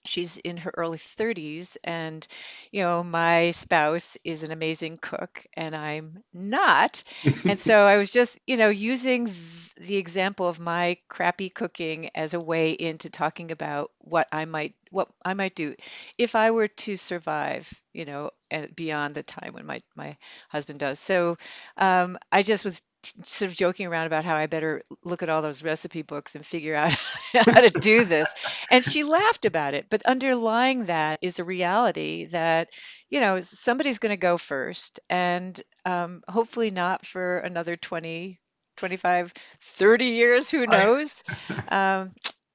she's 0.05 0.37
in 0.37 0.57
her 0.57 0.71
early 0.75 0.97
30s 0.97 1.77
and 1.83 2.27
you 2.71 2.81
know 2.83 3.03
my 3.03 3.51
spouse 3.51 4.17
is 4.23 4.43
an 4.43 4.51
amazing 4.51 4.97
cook 4.97 5.45
and 5.55 5.75
i'm 5.75 6.23
not. 6.33 7.03
And 7.47 7.59
so 7.59 7.85
i 7.85 7.97
was 7.97 8.09
just 8.09 8.39
you 8.47 8.57
know 8.57 8.69
using 8.69 9.31
the 9.79 9.95
example 9.97 10.47
of 10.47 10.59
my 10.59 10.97
crappy 11.09 11.49
cooking 11.49 12.09
as 12.15 12.33
a 12.33 12.39
way 12.39 12.71
into 12.71 13.09
talking 13.09 13.51
about 13.51 13.91
what 13.99 14.27
i 14.31 14.45
might 14.45 14.75
what 14.91 15.07
i 15.25 15.33
might 15.33 15.55
do 15.55 15.75
if 16.17 16.35
i 16.35 16.51
were 16.51 16.67
to 16.67 16.95
survive 16.97 17.71
you 17.93 18.05
know 18.05 18.31
beyond 18.75 19.15
the 19.15 19.23
time 19.23 19.53
when 19.53 19.65
my 19.65 19.79
my 19.95 20.17
husband 20.49 20.79
does. 20.79 20.99
So 20.99 21.37
um, 21.77 22.17
i 22.31 22.41
just 22.43 22.65
was 22.65 22.81
sort 23.23 23.51
of 23.51 23.57
joking 23.57 23.87
around 23.87 24.07
about 24.07 24.25
how 24.25 24.35
i 24.35 24.45
better 24.45 24.81
look 25.03 25.23
at 25.23 25.29
all 25.29 25.41
those 25.41 25.63
recipe 25.63 26.01
books 26.01 26.35
and 26.35 26.45
figure 26.45 26.75
out 26.75 26.91
how 27.33 27.61
to 27.61 27.69
do 27.69 28.05
this 28.05 28.29
and 28.71 28.83
she 28.83 29.03
laughed 29.03 29.45
about 29.45 29.73
it. 29.73 29.87
But 29.89 30.05
underlying 30.05 30.85
that 30.85 31.19
is 31.21 31.39
a 31.39 31.43
reality 31.43 32.25
that, 32.25 32.69
you 33.09 33.19
know, 33.19 33.41
somebody's 33.41 33.99
going 33.99 34.13
to 34.13 34.17
go 34.17 34.37
first 34.37 34.99
and 35.09 35.59
um, 35.85 36.23
hopefully 36.27 36.71
not 36.71 37.05
for 37.05 37.39
another 37.39 37.75
20, 37.75 38.39
25, 38.77 39.33
30 39.61 40.05
years, 40.05 40.49
who 40.49 40.65
knows? 40.65 41.23
Um, 41.69 42.11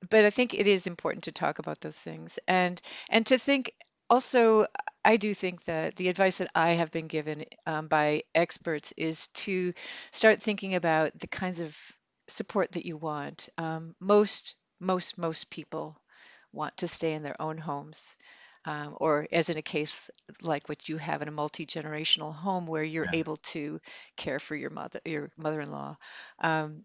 but 0.08 0.24
I 0.24 0.30
think 0.30 0.54
it 0.54 0.66
is 0.66 0.86
important 0.86 1.24
to 1.24 1.32
talk 1.32 1.58
about 1.58 1.80
those 1.80 1.98
things 1.98 2.38
and 2.46 2.80
and 3.08 3.26
to 3.26 3.38
think 3.38 3.72
also 4.08 4.66
I 5.06 5.16
do 5.16 5.34
think 5.34 5.64
that 5.64 5.96
the 5.96 6.08
advice 6.08 6.38
that 6.38 6.50
I 6.54 6.72
have 6.72 6.90
been 6.92 7.08
given 7.08 7.44
um, 7.66 7.88
by 7.88 8.24
experts 8.34 8.92
is 8.96 9.28
to 9.46 9.74
start 10.12 10.42
thinking 10.42 10.74
about 10.76 11.18
the 11.18 11.28
kinds 11.28 11.60
of 11.60 11.78
support 12.28 12.72
that 12.72 12.86
you 12.86 12.96
want. 12.98 13.48
Um, 13.58 13.94
most 14.00 14.56
most 14.80 15.18
most 15.18 15.50
people 15.50 15.98
want 16.52 16.76
to 16.78 16.88
stay 16.88 17.14
in 17.14 17.22
their 17.22 17.40
own 17.40 17.58
homes. 17.58 18.16
um, 18.66 18.96
or 19.00 19.26
as 19.32 19.50
in 19.50 19.58
a 19.58 19.62
case 19.62 20.10
like 20.42 20.68
what 20.68 20.88
you 20.88 20.98
have 20.98 21.22
in 21.22 21.28
a 21.28 21.32
multi-generational 21.32 22.34
home 22.34 22.66
where 22.66 22.84
you're 22.84 23.08
Yeah. 23.08 23.12
able 23.12 23.36
to 23.38 23.80
care 24.16 24.40
for 24.40 24.56
your 24.56 24.70
mother 24.70 25.00
your 25.06 25.30
mother-in-law 25.38 25.96
um, 26.40 26.84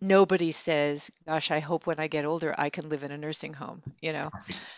nobody 0.00 0.52
says 0.52 1.10
gosh 1.26 1.50
i 1.50 1.60
hope 1.60 1.86
when 1.86 2.00
i 2.00 2.08
get 2.08 2.24
older 2.26 2.54
i 2.58 2.70
can 2.70 2.88
live 2.88 3.04
in 3.04 3.12
a 3.12 3.18
nursing 3.18 3.54
home 3.54 3.82
you 4.02 4.12
know 4.12 4.30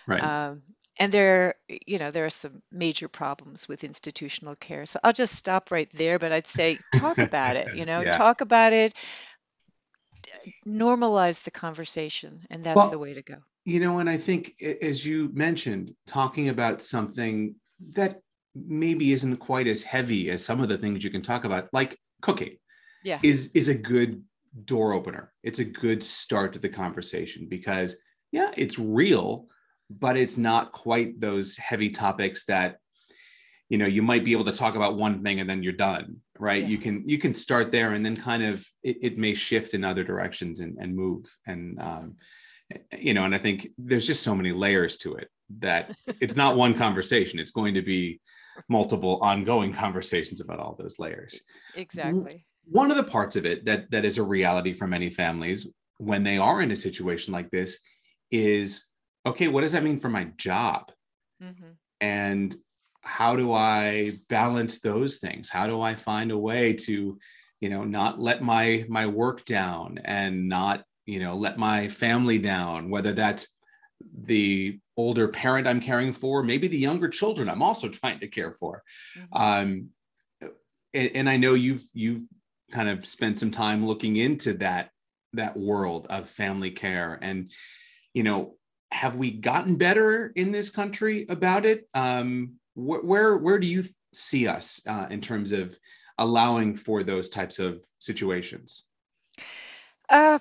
Right. 0.06 0.30
um, 0.30 0.62
and 0.98 1.12
there 1.12 1.54
you 1.86 1.98
know 1.98 2.10
there 2.10 2.24
are 2.24 2.30
some 2.30 2.62
major 2.70 3.08
problems 3.08 3.68
with 3.68 3.84
institutional 3.84 4.54
care 4.56 4.86
so 4.86 4.98
i'll 5.04 5.12
just 5.12 5.34
stop 5.34 5.70
right 5.70 5.88
there 5.92 6.18
but 6.18 6.32
i'd 6.32 6.46
say 6.46 6.78
talk 6.92 7.18
about 7.18 7.56
it 7.56 7.72
you 7.72 7.84
know 7.86 8.04
Yeah. 8.04 8.16
talk 8.16 8.40
about 8.40 8.72
it 8.72 8.94
normalize 10.66 11.42
the 11.44 11.50
conversation 11.50 12.40
and 12.50 12.64
that's 12.64 12.88
the 12.88 12.98
way 12.98 13.14
to 13.14 13.22
go 13.22 13.36
you 13.64 13.80
know, 13.80 13.98
and 13.98 14.10
I 14.10 14.18
think 14.18 14.54
as 14.82 15.06
you 15.06 15.30
mentioned, 15.32 15.94
talking 16.06 16.48
about 16.50 16.82
something 16.82 17.54
that 17.94 18.20
maybe 18.54 19.12
isn't 19.12 19.38
quite 19.38 19.66
as 19.66 19.82
heavy 19.82 20.30
as 20.30 20.44
some 20.44 20.60
of 20.60 20.68
the 20.68 20.78
things 20.78 21.02
you 21.02 21.10
can 21.10 21.22
talk 21.22 21.44
about, 21.44 21.68
like 21.72 21.98
cooking, 22.20 22.56
yeah 23.02 23.18
is 23.22 23.50
is 23.54 23.68
a 23.68 23.74
good 23.74 24.22
door 24.66 24.92
opener. 24.92 25.32
It's 25.42 25.58
a 25.60 25.64
good 25.64 26.02
start 26.02 26.52
to 26.52 26.58
the 26.58 26.68
conversation 26.68 27.46
because 27.48 27.96
yeah, 28.32 28.50
it's 28.56 28.78
real, 28.78 29.48
but 29.90 30.16
it's 30.16 30.36
not 30.36 30.72
quite 30.72 31.20
those 31.20 31.56
heavy 31.56 31.90
topics 31.90 32.44
that 32.46 32.78
you 33.68 33.78
know 33.78 33.86
you 33.86 34.02
might 34.02 34.24
be 34.24 34.32
able 34.32 34.44
to 34.44 34.52
talk 34.52 34.74
about 34.74 34.96
one 34.96 35.22
thing 35.22 35.40
and 35.40 35.48
then 35.48 35.62
you're 35.62 35.72
done 35.72 36.16
right? 36.38 36.62
Yeah. 36.62 36.68
you 36.68 36.78
can 36.78 37.08
you 37.08 37.18
can 37.18 37.34
start 37.34 37.70
there 37.70 37.92
and 37.92 38.04
then 38.04 38.16
kind 38.16 38.42
of 38.42 38.66
it, 38.82 38.98
it 39.02 39.18
may 39.18 39.34
shift 39.34 39.74
in 39.74 39.84
other 39.84 40.04
directions 40.04 40.60
and, 40.60 40.76
and 40.78 40.94
move. 40.94 41.24
And 41.46 41.80
um, 41.80 42.16
you 42.98 43.12
know 43.12 43.24
and 43.24 43.34
i 43.34 43.38
think 43.38 43.68
there's 43.76 44.06
just 44.06 44.22
so 44.22 44.34
many 44.34 44.50
layers 44.50 44.96
to 44.96 45.14
it 45.16 45.28
that 45.58 45.94
it's 46.20 46.36
not 46.36 46.56
one 46.56 46.74
conversation. 46.74 47.38
It's 47.38 47.50
going 47.50 47.74
to 47.74 47.82
be 47.82 48.20
multiple 48.68 49.18
ongoing 49.22 49.72
conversations 49.84 50.40
about 50.40 50.60
all 50.60 50.76
those 50.78 50.98
layers. 50.98 51.40
Exactly. 51.74 52.46
one 52.64 52.90
of 52.90 52.96
the 52.96 53.04
parts 53.04 53.36
of 53.36 53.44
it 53.44 53.64
that 53.66 53.90
that 53.90 54.04
is 54.04 54.18
a 54.18 54.22
reality 54.22 54.72
for 54.72 54.86
many 54.86 55.10
families 55.10 55.68
when 55.98 56.24
they 56.24 56.38
are 56.38 56.60
in 56.62 56.70
a 56.70 56.76
situation 56.76 57.32
like 57.32 57.50
this 57.50 57.80
is 58.30 58.84
okay 59.26 59.48
what 59.48 59.62
does 59.62 59.72
that 59.72 59.84
mean 59.84 60.00
for 60.00 60.08
my 60.08 60.24
job? 60.36 60.92
Hmm 61.40 61.72
and 62.00 62.56
how 63.02 63.36
do 63.36 63.52
i 63.52 64.10
balance 64.28 64.80
those 64.80 65.18
things? 65.18 65.48
How 65.48 65.66
do 65.66 65.80
i 65.80 65.94
find 65.94 66.30
a 66.30 66.38
way 66.38 66.72
to 66.86 67.18
you 67.60 67.68
know 67.68 67.84
not 67.84 68.20
let 68.20 68.42
my 68.42 68.84
my 68.88 69.06
work 69.06 69.44
down 69.44 69.98
and 70.04 70.48
not 70.48 70.84
you 71.06 71.20
know 71.20 71.36
let 71.36 71.58
my 71.58 71.88
family 71.88 72.38
down 72.38 72.90
whether 72.90 73.12
that's 73.12 73.46
the 74.24 74.78
older 74.96 75.28
parent 75.28 75.66
i'm 75.66 75.80
caring 75.80 76.12
for 76.12 76.42
maybe 76.42 76.68
the 76.68 76.78
younger 76.78 77.08
children 77.08 77.48
i'm 77.48 77.62
also 77.62 77.88
trying 78.00 78.20
to 78.20 78.28
care 78.28 78.52
for. 78.52 78.82
Hmm 79.14 79.42
um 79.42 79.88
and, 80.92 81.10
and 81.14 81.30
i 81.30 81.36
know 81.36 81.54
you've 81.54 81.84
you've 81.94 82.26
kind 82.70 82.88
of 82.88 83.06
spent 83.06 83.38
some 83.38 83.50
time 83.50 83.86
looking 83.86 84.16
into 84.16 84.54
that 84.54 84.90
that 85.32 85.56
world 85.56 86.06
of 86.10 86.28
family 86.28 86.70
care. 86.70 87.18
And 87.20 87.50
you 88.14 88.22
know 88.22 88.56
have 88.94 89.16
we 89.16 89.30
gotten 89.30 89.76
better 89.76 90.32
in 90.36 90.52
this 90.52 90.70
country 90.70 91.26
about 91.28 91.66
it 91.66 91.88
um 91.94 92.54
wh- 92.74 93.04
where 93.04 93.36
where 93.36 93.58
do 93.58 93.66
you 93.66 93.82
th- 93.82 93.94
see 94.14 94.46
us 94.46 94.80
uh, 94.88 95.06
in 95.10 95.20
terms 95.20 95.52
of 95.52 95.78
allowing 96.18 96.74
for 96.76 97.02
those 97.02 97.28
types 97.28 97.58
of 97.58 97.82
situations 97.98 98.84
Uh, 100.08 100.38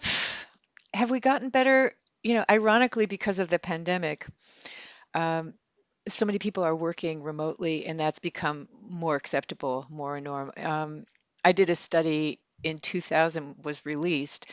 have 0.93 1.09
we 1.11 1.19
gotten 1.19 1.49
better? 1.49 1.95
You 2.23 2.35
know, 2.35 2.45
ironically, 2.49 3.05
because 3.05 3.39
of 3.39 3.49
the 3.49 3.59
pandemic, 3.59 4.27
um, 5.13 5.53
so 6.07 6.25
many 6.25 6.39
people 6.39 6.63
are 6.63 6.75
working 6.75 7.23
remotely, 7.23 7.85
and 7.85 7.99
that's 7.99 8.19
become 8.19 8.67
more 8.81 9.15
acceptable, 9.15 9.85
more 9.89 10.19
norm. 10.21 10.51
Um, 10.57 11.05
I 11.43 11.53
did 11.53 11.69
a 11.69 11.75
study 11.75 12.39
in 12.63 12.79
2000 12.79 13.55
was 13.63 13.85
released 13.85 14.49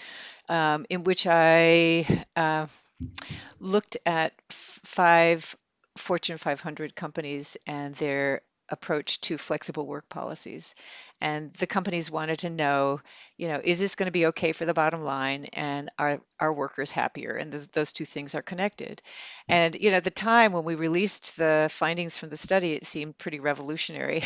um, 0.48 0.86
in 0.90 1.04
which 1.04 1.26
I 1.28 2.24
uh, 2.36 2.66
looked 3.58 3.96
at 4.06 4.32
five 4.50 5.56
Fortune 5.96 6.38
500 6.38 6.94
companies 6.94 7.56
and 7.66 7.94
their 7.96 8.42
approach 8.70 9.20
to 9.20 9.36
flexible 9.36 9.86
work 9.86 10.08
policies. 10.08 10.74
And 11.20 11.52
the 11.54 11.66
companies 11.66 12.10
wanted 12.10 12.38
to 12.40 12.50
know, 12.50 13.00
you 13.36 13.48
know, 13.48 13.60
is 13.62 13.78
this 13.78 13.96
going 13.96 14.06
to 14.06 14.12
be 14.12 14.26
okay 14.26 14.52
for 14.52 14.64
the 14.64 14.72
bottom 14.72 15.02
line 15.02 15.46
and 15.52 15.90
are 15.98 16.20
our 16.38 16.52
workers 16.52 16.90
happier? 16.90 17.34
And 17.34 17.52
th- 17.52 17.68
those 17.68 17.92
two 17.92 18.04
things 18.04 18.34
are 18.34 18.42
connected. 18.42 19.02
And, 19.48 19.74
you 19.74 19.90
know, 19.90 19.98
at 19.98 20.04
the 20.04 20.10
time 20.10 20.52
when 20.52 20.64
we 20.64 20.76
released 20.76 21.36
the 21.36 21.68
findings 21.70 22.16
from 22.16 22.30
the 22.30 22.36
study, 22.36 22.72
it 22.72 22.86
seemed 22.86 23.18
pretty 23.18 23.40
revolutionary. 23.40 24.22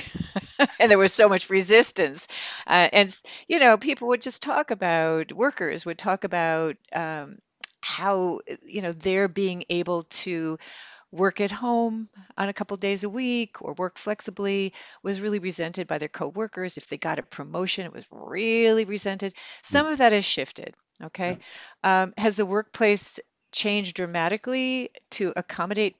and 0.78 0.90
there 0.90 0.98
was 0.98 1.12
so 1.12 1.28
much 1.28 1.50
resistance. 1.50 2.28
Uh, 2.66 2.88
and, 2.92 3.18
you 3.48 3.58
know, 3.58 3.76
people 3.76 4.08
would 4.08 4.22
just 4.22 4.42
talk 4.42 4.70
about, 4.70 5.32
workers 5.32 5.86
would 5.86 5.98
talk 5.98 6.24
about, 6.24 6.76
um, 6.92 7.38
how 7.84 8.40
you 8.64 8.80
know 8.80 8.92
they're 8.92 9.28
being 9.28 9.64
able 9.68 10.04
to 10.04 10.58
work 11.12 11.40
at 11.40 11.52
home 11.52 12.08
on 12.36 12.48
a 12.48 12.52
couple 12.52 12.76
days 12.76 13.04
a 13.04 13.08
week 13.08 13.62
or 13.62 13.74
work 13.74 13.98
flexibly 13.98 14.72
was 15.02 15.20
really 15.20 15.38
resented 15.38 15.86
by 15.86 15.98
their 15.98 16.08
coworkers. 16.08 16.76
If 16.76 16.88
they 16.88 16.96
got 16.96 17.20
a 17.20 17.22
promotion, 17.22 17.86
it 17.86 17.92
was 17.92 18.06
really 18.10 18.84
resented. 18.84 19.32
Some 19.62 19.86
of 19.86 19.98
that 19.98 20.12
has 20.12 20.24
shifted. 20.24 20.74
Okay. 21.00 21.38
Um, 21.84 22.14
has 22.18 22.34
the 22.36 22.46
workplace 22.46 23.20
changed 23.52 23.94
dramatically 23.94 24.90
to 25.10 25.32
accommodate 25.36 25.96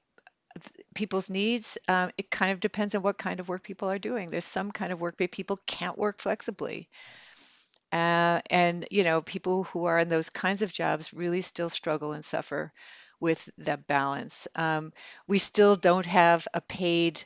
people's 0.93 1.29
needs? 1.29 1.77
Um, 1.87 2.11
it 2.17 2.29
kind 2.29 2.51
of 2.51 2.59
depends 2.59 2.95
on 2.95 3.01
what 3.01 3.17
kind 3.17 3.39
of 3.39 3.47
work 3.47 3.63
people 3.63 3.89
are 3.89 3.99
doing. 3.99 4.31
There's 4.31 4.43
some 4.43 4.71
kind 4.71 4.91
of 4.91 4.99
work 4.99 5.15
where 5.17 5.27
people 5.27 5.59
can't 5.65 5.97
work 5.97 6.19
flexibly. 6.19 6.89
Uh, 7.95 8.41
and, 8.49 8.87
you 8.91 9.03
know, 9.03 9.21
people 9.21 9.63
who 9.65 9.85
are 9.85 9.99
in 9.99 10.09
those 10.09 10.29
kinds 10.29 10.61
of 10.61 10.73
jobs 10.73 11.13
really 11.13 11.41
still 11.41 11.69
struggle 11.69 12.13
and 12.13 12.25
suffer 12.25 12.73
with 13.19 13.49
that 13.59 13.87
balance. 13.87 14.47
Um, 14.55 14.93
we 15.27 15.39
still 15.39 15.75
don't 15.75 16.05
have 16.05 16.47
a 16.53 16.61
paid 16.61 17.23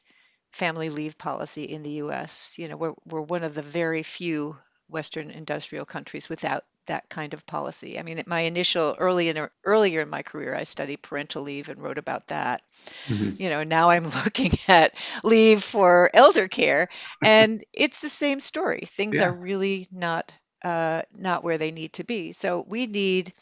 family 0.51 0.89
leave 0.89 1.17
policy 1.17 1.63
in 1.63 1.83
the 1.83 1.91
US. 1.91 2.55
You 2.59 2.67
know, 2.67 2.77
we're, 2.77 2.93
we're 3.05 3.21
one 3.21 3.43
of 3.43 3.53
the 3.55 3.61
very 3.63 4.03
few 4.03 4.57
Western 4.89 5.31
industrial 5.31 5.85
countries 5.85 6.29
without 6.29 6.65
that 6.87 7.09
kind 7.09 7.33
of 7.33 7.45
policy. 7.45 7.99
I 7.99 8.03
mean, 8.03 8.19
at 8.19 8.27
my 8.27 8.41
initial 8.41 8.95
early 8.99 9.29
in 9.29 9.47
earlier 9.63 10.01
in 10.01 10.09
my 10.09 10.23
career, 10.23 10.55
I 10.55 10.63
studied 10.63 11.03
parental 11.03 11.43
leave 11.43 11.69
and 11.69 11.81
wrote 11.81 11.99
about 11.99 12.27
that. 12.27 12.61
Mhm. 13.07 13.37
You 13.37 13.49
know, 13.49 13.63
now 13.63 13.89
I'm 13.91 14.05
looking 14.25 14.51
at 14.67 14.93
leave 15.23 15.63
for 15.63 16.09
elder 16.13 16.47
care, 16.47 16.89
and 17.23 17.63
it's 17.73 18.01
the 18.01 18.09
same 18.09 18.39
story. 18.39 18.83
Things 18.85 19.21
are 19.21 19.33
really 19.33 19.87
not 19.91 20.33
uh, 20.63 21.03
not 21.15 21.43
where 21.43 21.57
they 21.57 21.71
need 21.71 21.93
to 21.93 22.03
be. 22.03 22.31
So 22.31 22.65
we 22.67 22.87
need 22.87 23.33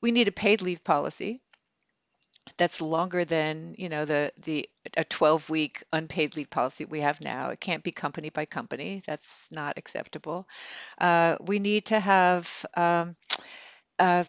we 0.00 0.12
need 0.12 0.28
a 0.28 0.32
paid 0.32 0.62
leave 0.62 0.84
policy 0.84 1.40
that's 2.56 2.80
longer 2.80 3.24
than 3.24 3.74
you 3.78 3.88
know 3.88 4.04
the 4.04 4.32
the 4.42 4.68
a 4.96 5.04
12 5.04 5.48
week 5.50 5.82
unpaid 5.92 6.36
leave 6.36 6.50
policy 6.50 6.84
we 6.84 7.00
have 7.00 7.20
now. 7.20 7.50
It 7.50 7.60
can't 7.60 7.82
be 7.82 7.92
company 7.92 8.30
by 8.30 8.46
company. 8.46 9.02
That's 9.06 9.50
not 9.52 9.78
acceptable. 9.78 10.46
Uh, 10.98 11.36
we 11.40 11.58
need 11.58 11.86
to 11.86 12.00
have 12.00 12.66
um, 12.76 13.16
uh, 13.98 14.24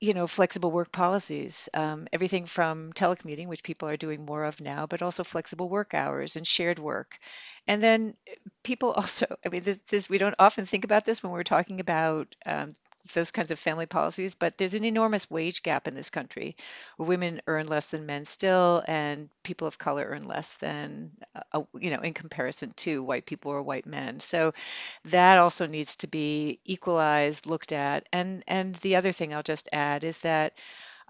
you 0.00 0.14
know 0.14 0.26
flexible 0.26 0.70
work 0.70 0.90
policies 0.92 1.68
um, 1.74 2.08
everything 2.12 2.46
from 2.46 2.92
telecommuting 2.92 3.48
which 3.48 3.62
people 3.62 3.88
are 3.88 3.96
doing 3.96 4.24
more 4.24 4.44
of 4.44 4.60
now 4.60 4.86
but 4.86 5.02
also 5.02 5.24
flexible 5.24 5.68
work 5.68 5.94
hours 5.94 6.36
and 6.36 6.46
shared 6.46 6.78
work. 6.78 7.18
And 7.66 7.82
then 7.82 8.14
uh, 8.30 8.34
people 8.62 8.92
also 9.00 9.26
i 9.44 9.48
mean 9.48 9.62
this, 9.62 9.78
this 9.88 10.08
we 10.10 10.18
don't 10.18 10.34
often 10.38 10.66
think 10.66 10.84
about 10.84 11.04
this 11.04 11.22
when 11.22 11.32
we're 11.32 11.42
talking 11.44 11.80
about 11.80 12.34
um, 12.46 12.76
those 13.14 13.30
kinds 13.30 13.50
of 13.50 13.58
family 13.58 13.86
policies 13.86 14.34
but 14.34 14.56
there's 14.58 14.74
an 14.74 14.84
enormous 14.84 15.30
wage 15.30 15.62
gap 15.62 15.88
in 15.88 15.94
this 15.94 16.10
country 16.10 16.56
women 16.98 17.40
earn 17.46 17.66
less 17.66 17.90
than 17.90 18.06
men 18.06 18.24
still 18.24 18.82
and 18.86 19.28
people 19.42 19.66
of 19.66 19.78
color 19.78 20.06
earn 20.08 20.26
less 20.26 20.56
than 20.56 21.10
uh, 21.34 21.40
uh, 21.52 21.62
you 21.78 21.90
know 21.90 22.00
in 22.00 22.14
comparison 22.14 22.72
to 22.76 23.02
white 23.02 23.26
people 23.26 23.52
or 23.52 23.62
white 23.62 23.86
men 23.86 24.20
so 24.20 24.52
that 25.06 25.38
also 25.38 25.66
needs 25.66 25.96
to 25.96 26.06
be 26.06 26.60
equalized, 26.64 27.46
looked 27.46 27.72
at. 27.72 28.06
And 28.12 28.42
and 28.46 28.74
the 28.76 28.96
other 28.96 29.12
thing 29.12 29.34
I'll 29.34 29.42
just 29.42 29.68
add 29.72 30.04
is 30.04 30.20
that 30.20 30.54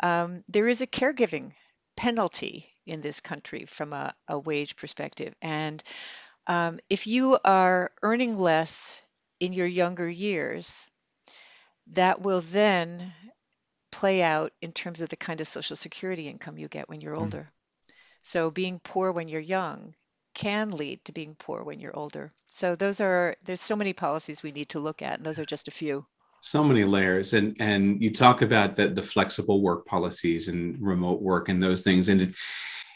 um, 0.03 0.45
there 0.49 0.69
is 0.69 0.81
a 0.81 0.87
caregiving 0.87 1.53
penalty 1.97 2.73
in 2.87 3.01
this 3.01 3.21
country 3.21 3.65
from 3.67 3.93
a, 3.93 4.15
a 4.29 4.39
wage 4.39 4.77
perspective. 4.77 5.35
And 5.43 5.83
um, 6.47 6.81
if 6.89 7.07
you 7.07 7.39
are 7.45 7.91
earning 8.03 8.39
less 8.39 9.03
in 9.41 9.53
your 9.53 9.67
younger 9.67 10.09
years, 10.09 10.87
that 11.93 12.21
will 12.23 12.41
then 12.41 13.13
play 13.93 14.23
out 14.23 14.53
in 14.63 14.73
terms 14.73 15.03
of 15.03 15.09
the 15.11 15.17
kind 15.17 15.41
of 15.41 15.49
social 15.49 15.77
security 15.77 16.29
income 16.29 16.59
you 16.59 16.69
get 16.69 16.89
when 16.89 17.01
you're 17.01 17.17
Mm. 17.19 17.31
older. 17.31 17.53
So 18.23 18.51
being 18.51 18.81
poor 18.81 19.13
when 19.13 19.29
you're 19.29 19.41
young 19.41 19.95
can 20.35 20.71
lead 20.73 21.05
to 21.07 21.13
being 21.13 21.37
poor 21.37 21.65
when 21.65 21.81
you're 21.81 21.97
older. 21.97 22.33
So 22.49 22.77
those 22.77 23.01
are 23.01 23.37
there's 23.45 23.63
so 23.63 23.77
many 23.77 23.93
policies 23.95 24.43
we 24.43 24.53
need 24.53 24.71
to 24.71 24.81
look 24.81 25.03
at, 25.03 25.19
and 25.19 25.27
those 25.27 25.39
are 25.41 25.47
just 25.47 25.69
a 25.69 25.73
few. 25.73 26.07
so 26.41 26.63
many 26.63 26.85
layers 26.85 27.33
and 27.33 27.57
and 27.59 28.01
you 28.01 28.13
talk 28.13 28.43
about 28.43 28.77
the 28.77 28.89
the 28.89 29.03
flexible 29.03 29.61
work 29.61 29.85
policies 29.87 30.49
and 30.49 30.77
remote 30.81 31.21
work 31.21 31.49
and 31.49 31.63
those 31.63 31.83
things 31.83 32.09
and 32.09 32.21
it, 32.21 32.35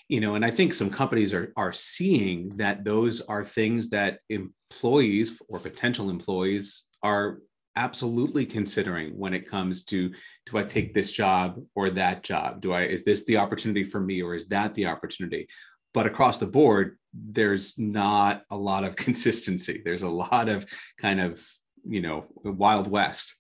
you 0.09 0.21
know, 0.21 0.35
and 0.35 0.45
I 0.45 0.51
think 0.51 0.75
some 0.75 0.91
companies 0.91 1.33
are 1.35 1.53
are 1.57 1.73
seeing 1.73 2.51
that 2.59 2.85
those 2.85 3.21
are 3.23 3.45
things 3.45 3.91
that 3.91 4.21
employees 4.29 5.39
or 5.49 5.59
potential 5.59 6.11
employees 6.11 6.85
are 7.03 7.39
absolutely 7.77 8.47
considering 8.47 9.19
when 9.19 9.35
it 9.35 9.49
comes 9.49 9.85
to 9.85 10.11
do 10.47 10.59
I 10.59 10.63
take 10.63 10.95
this 10.95 11.13
job 11.13 11.61
or 11.75 11.91
that 11.91 12.23
job? 12.23 12.61
Do 12.61 12.73
I 12.73 12.83
is 12.83 13.05
this 13.05 13.25
the 13.25 13.39
opportunity 13.39 13.85
for 13.85 14.01
me 14.01 14.23
or 14.23 14.35
is 14.35 14.49
that 14.49 14.75
the 14.75 14.87
opportunity? 14.87 15.49
But 15.95 16.07
across 16.07 16.39
the 16.39 16.47
board, 16.47 16.99
there's 17.13 17.79
not 17.79 18.45
a 18.51 18.57
lot 18.57 18.85
of 18.85 18.97
consistency. 19.07 19.83
There's 19.85 20.03
a 20.03 20.09
lot 20.09 20.49
of 20.49 20.67
kind 20.99 21.21
of, 21.21 21.45
you 21.87 22.01
know, 22.01 22.27
wild 22.45 22.89
west. 22.89 23.35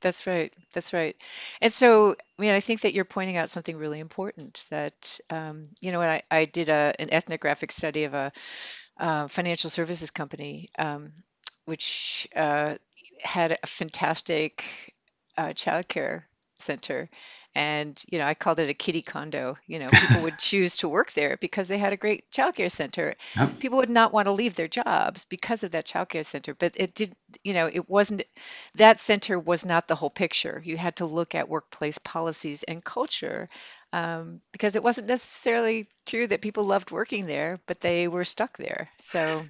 That's 0.00 0.26
right. 0.26 0.54
That's 0.72 0.94
right. 0.94 1.14
And 1.60 1.72
so, 1.72 2.12
I 2.12 2.42
mean, 2.42 2.54
I 2.54 2.60
think 2.60 2.82
that 2.82 2.94
you're 2.94 3.04
pointing 3.04 3.36
out 3.36 3.50
something 3.50 3.76
really 3.76 4.00
important 4.00 4.64
that, 4.70 5.20
um, 5.28 5.68
you 5.80 5.92
know, 5.92 5.98
when 5.98 6.08
I, 6.08 6.22
I 6.30 6.46
did 6.46 6.70
a, 6.70 6.94
an 6.98 7.12
ethnographic 7.12 7.70
study 7.70 8.04
of 8.04 8.14
a 8.14 8.32
uh, 8.98 9.28
financial 9.28 9.68
services 9.68 10.10
company, 10.10 10.70
um, 10.78 11.12
which 11.66 12.28
uh, 12.34 12.76
had 13.22 13.52
a 13.62 13.66
fantastic 13.66 14.94
uh, 15.36 15.48
childcare 15.48 16.24
center. 16.58 17.08
And, 17.54 18.00
you 18.08 18.20
know, 18.20 18.26
I 18.26 18.34
called 18.34 18.60
it 18.60 18.68
a 18.68 18.74
kitty 18.74 19.02
condo. 19.02 19.58
You 19.66 19.80
know, 19.80 19.88
people 19.88 20.22
would 20.22 20.38
choose 20.38 20.76
to 20.76 20.88
work 20.88 21.12
there 21.12 21.36
because 21.36 21.66
they 21.66 21.78
had 21.78 21.92
a 21.92 21.96
great 21.96 22.30
childcare 22.30 22.70
center. 22.70 23.14
Yep. 23.36 23.58
People 23.58 23.78
would 23.78 23.90
not 23.90 24.12
want 24.12 24.26
to 24.26 24.32
leave 24.32 24.54
their 24.54 24.68
jobs 24.68 25.24
because 25.24 25.64
of 25.64 25.72
that 25.72 25.86
childcare 25.86 26.24
center. 26.24 26.54
But 26.54 26.74
it 26.76 26.94
did, 26.94 27.16
you 27.42 27.54
know, 27.54 27.66
it 27.66 27.88
wasn't, 27.88 28.22
that 28.76 29.00
center 29.00 29.38
was 29.38 29.64
not 29.64 29.88
the 29.88 29.96
whole 29.96 30.10
picture. 30.10 30.62
You 30.64 30.76
had 30.76 30.96
to 30.96 31.06
look 31.06 31.34
at 31.34 31.48
workplace 31.48 31.98
policies 31.98 32.62
and 32.62 32.84
culture 32.84 33.48
um, 33.92 34.40
because 34.52 34.76
it 34.76 34.84
wasn't 34.84 35.08
necessarily 35.08 35.88
true 36.06 36.28
that 36.28 36.42
people 36.42 36.64
loved 36.64 36.92
working 36.92 37.26
there, 37.26 37.58
but 37.66 37.80
they 37.80 38.06
were 38.06 38.24
stuck 38.24 38.56
there. 38.58 38.88
So, 39.02 39.48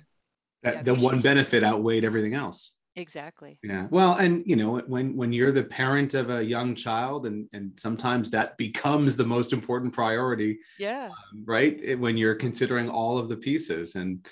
That 0.62 0.76
yeah, 0.76 0.82
the 0.82 0.94
the 0.94 0.94
one 0.94 1.20
benefit 1.20 1.64
outweighed 1.64 2.04
everything 2.04 2.34
else. 2.34 2.74
Exactly. 3.00 3.58
Yeah. 3.62 3.86
Well, 3.90 4.14
and 4.16 4.42
you 4.46 4.56
know, 4.56 4.78
when 4.80 5.16
when 5.16 5.32
you're 5.32 5.52
the 5.52 5.64
parent 5.64 6.12
of 6.14 6.28
a 6.30 6.44
young 6.44 6.74
child, 6.74 7.26
and 7.26 7.48
and 7.52 7.72
sometimes 7.80 8.30
that 8.30 8.56
becomes 8.58 9.16
the 9.16 9.24
most 9.24 9.52
important 9.52 9.92
priority, 9.94 10.58
Yeah. 10.78 11.08
right? 11.44 11.78
It- 11.82 11.98
when 11.98 12.16
you're 12.18 12.34
considering 12.34 12.88
all 12.90 13.16
of 13.18 13.28
the 13.30 13.36
pieces, 13.36 13.96
and 13.96 14.26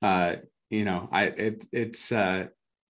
uh, 0.00 0.36
you 0.70 0.84
know, 0.84 1.08
I 1.12 1.24
it 1.24 1.64
it's 1.72 2.12
uh, 2.12 2.46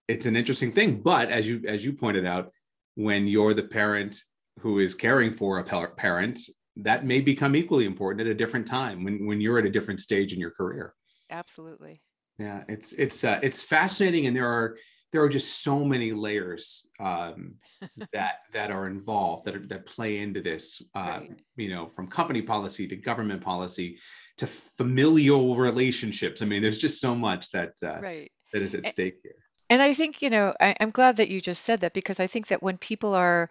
it's 0.08 0.28
an 0.28 0.36
interesting 0.36 0.72
thing. 0.72 1.02
But 1.02 1.30
as 1.30 1.48
you 1.50 1.62
as 1.68 1.84
you 1.84 1.94
pointed 1.94 2.25
out, 2.25 2.52
when 2.96 3.28
you're 3.28 3.56
the 3.56 3.63
parent 3.63 4.22
who 4.60 4.78
is 4.80 4.94
caring 4.94 5.32
for 5.32 5.58
a 5.60 5.63
parent, 6.08 6.40
that 6.78 7.06
may 7.06 7.22
become 7.22 7.56
equally 7.56 7.86
important 7.86 8.22
at 8.22 8.28
a 8.28 8.36
different 8.36 8.68
time 8.68 9.04
when 9.04 9.25
when 9.25 9.42
you're 9.42 9.58
at 9.58 9.66
a 9.66 9.72
different 9.78 10.00
stage 10.00 10.32
in 10.32 10.40
your 10.40 10.52
career. 10.52 10.94
Absolutely. 11.32 12.04
Yeah, 12.38 12.63
it's 12.70 12.94
it's 12.94 13.24
uh, 13.24 13.40
it's 13.42 13.63
fascinating, 13.63 14.28
and 14.28 14.36
there 14.38 14.48
are 14.48 14.78
there 15.13 15.22
are 15.22 15.29
just 15.29 15.63
so 15.63 15.86
many 15.86 16.12
layers 16.12 16.88
um, 17.00 17.53
that 18.13 18.39
that 18.51 18.72
are 18.72 18.88
involved 18.88 19.46
that 19.46 19.55
are, 19.55 19.65
that 19.67 19.86
play 19.86 20.17
into 20.17 20.41
this. 20.41 20.82
Uh, 20.93 21.20
Right. 21.22 21.39
You 21.55 21.70
know, 21.70 21.88
from 21.88 22.08
company 22.08 22.41
policy 22.41 22.88
to 22.88 22.96
government 22.96 23.41
policy 23.41 24.00
to 24.38 24.48
familial 24.48 25.55
relationships. 25.55 26.41
I 26.41 26.46
mean, 26.46 26.62
there's 26.63 26.79
just 26.79 27.00
so 27.00 27.13
much 27.13 27.51
that 27.51 27.74
uh, 27.84 28.01
Right. 28.01 28.32
that 28.51 28.62
is 28.62 28.74
at 28.74 28.88
stake 28.88 29.20
here. 29.24 29.36
And 29.70 29.82
I 29.82 29.93
think, 29.93 30.22
you 30.22 30.29
know, 30.29 30.53
I, 30.60 30.75
I'm 30.79 30.89
glad 30.89 31.17
that 31.17 31.29
you 31.29 31.39
just 31.39 31.63
said 31.63 31.82
that 31.82 31.93
because 31.93 32.20
I 32.20 32.27
think 32.27 32.48
that 32.48 32.63
when 32.63 32.77
people 32.77 33.13
are 33.13 33.50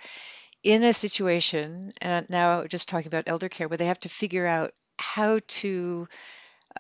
in 0.63 0.83
a 0.83 0.93
situation, 0.93 1.93
and 2.01 2.29
now 2.29 2.65
just 2.67 2.89
talking 2.89 3.09
about 3.09 3.25
elder 3.27 3.49
care, 3.49 3.69
where 3.69 3.79
they 3.79 3.87
have 3.87 4.01
to 4.01 4.09
figure 4.09 4.47
out 4.47 4.73
how 4.99 5.41
to 5.47 6.09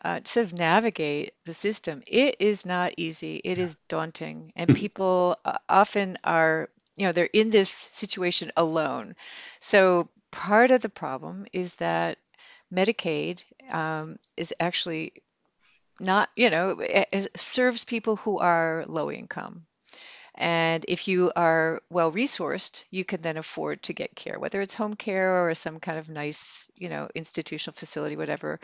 uh, 0.04 0.20
sort 0.24 0.46
of 0.46 0.52
navigate 0.52 1.34
the 1.44 1.54
system, 1.54 2.02
it 2.06 2.36
is 2.40 2.64
not 2.64 2.94
easy. 2.96 3.40
It 3.44 3.58
is 3.58 3.76
daunting. 3.88 4.52
And 4.56 4.74
people 4.74 5.36
uh, 5.44 5.58
often 5.68 6.18
are, 6.24 6.68
you 6.96 7.06
know, 7.06 7.12
they're 7.12 7.28
in 7.32 7.50
this 7.50 7.70
situation 7.70 8.52
alone. 8.56 9.14
So 9.60 10.08
part 10.30 10.70
of 10.70 10.80
the 10.80 10.88
problem 10.88 11.46
is 11.52 11.74
that 11.76 12.18
Medicaid 12.72 13.44
um, 13.70 14.18
is 14.36 14.54
actually 14.58 15.12
not, 16.00 16.30
you 16.34 16.50
know, 16.50 16.80
it, 16.80 17.08
it 17.12 17.38
serves 17.38 17.84
people 17.84 18.16
who 18.16 18.38
are 18.38 18.84
low 18.88 19.10
income. 19.10 19.66
And 20.34 20.84
if 20.88 21.08
you 21.08 21.30
are 21.36 21.82
well 21.90 22.10
resourced, 22.10 22.86
you 22.90 23.04
can 23.04 23.20
then 23.20 23.36
afford 23.36 23.82
to 23.82 23.92
get 23.92 24.16
care, 24.16 24.38
whether 24.38 24.62
it's 24.62 24.74
home 24.74 24.94
care 24.94 25.46
or 25.46 25.54
some 25.54 25.78
kind 25.78 25.98
of 25.98 26.08
nice, 26.08 26.70
you 26.78 26.88
know, 26.88 27.08
institutional 27.14 27.74
facility, 27.74 28.16
whatever. 28.16 28.58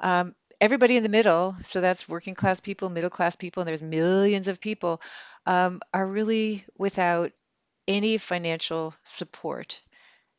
Um, 0.00 0.36
everybody 0.60 0.96
in 0.96 1.02
the 1.02 1.08
middle, 1.08 1.56
so 1.62 1.80
that's 1.80 2.08
working 2.08 2.34
class 2.34 2.60
people, 2.60 2.90
middle 2.90 3.10
class 3.10 3.36
people, 3.36 3.62
and 3.62 3.68
there's 3.68 3.82
millions 3.82 4.48
of 4.48 4.60
people, 4.60 5.00
um, 5.46 5.80
are 5.92 6.06
really 6.06 6.64
without 6.76 7.32
any 7.88 8.18
financial 8.18 8.94
support. 9.02 9.80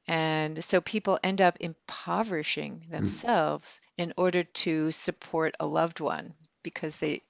And 0.08 0.64
so 0.64 0.82
people 0.82 1.20
end 1.24 1.42
up 1.42 1.58
impoverishing 1.60 2.82
Mm. 2.88 2.92
themselves 2.92 3.82
in 3.98 4.14
order 4.18 4.44
to 4.44 4.92
support 4.92 5.56
a 5.60 5.66
loved 5.66 6.00
one 6.00 6.34
because 6.64 6.98
they 6.98 7.22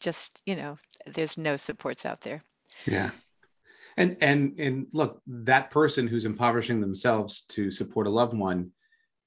just, 0.00 0.42
you 0.46 0.56
know, 0.56 0.78
there's 1.06 1.36
no 1.36 1.56
supports 1.56 2.06
out 2.06 2.20
there. 2.20 2.42
Yeah. 2.86 3.10
And 3.96 4.16
and 4.20 4.58
and 4.58 4.86
look, 4.92 5.20
that 5.26 5.70
person 5.70 6.06
who's 6.06 6.24
impoverishing 6.24 6.80
themselves 6.80 7.42
to 7.48 7.70
support 7.70 8.06
a 8.06 8.10
loved 8.10 8.34
one 8.34 8.72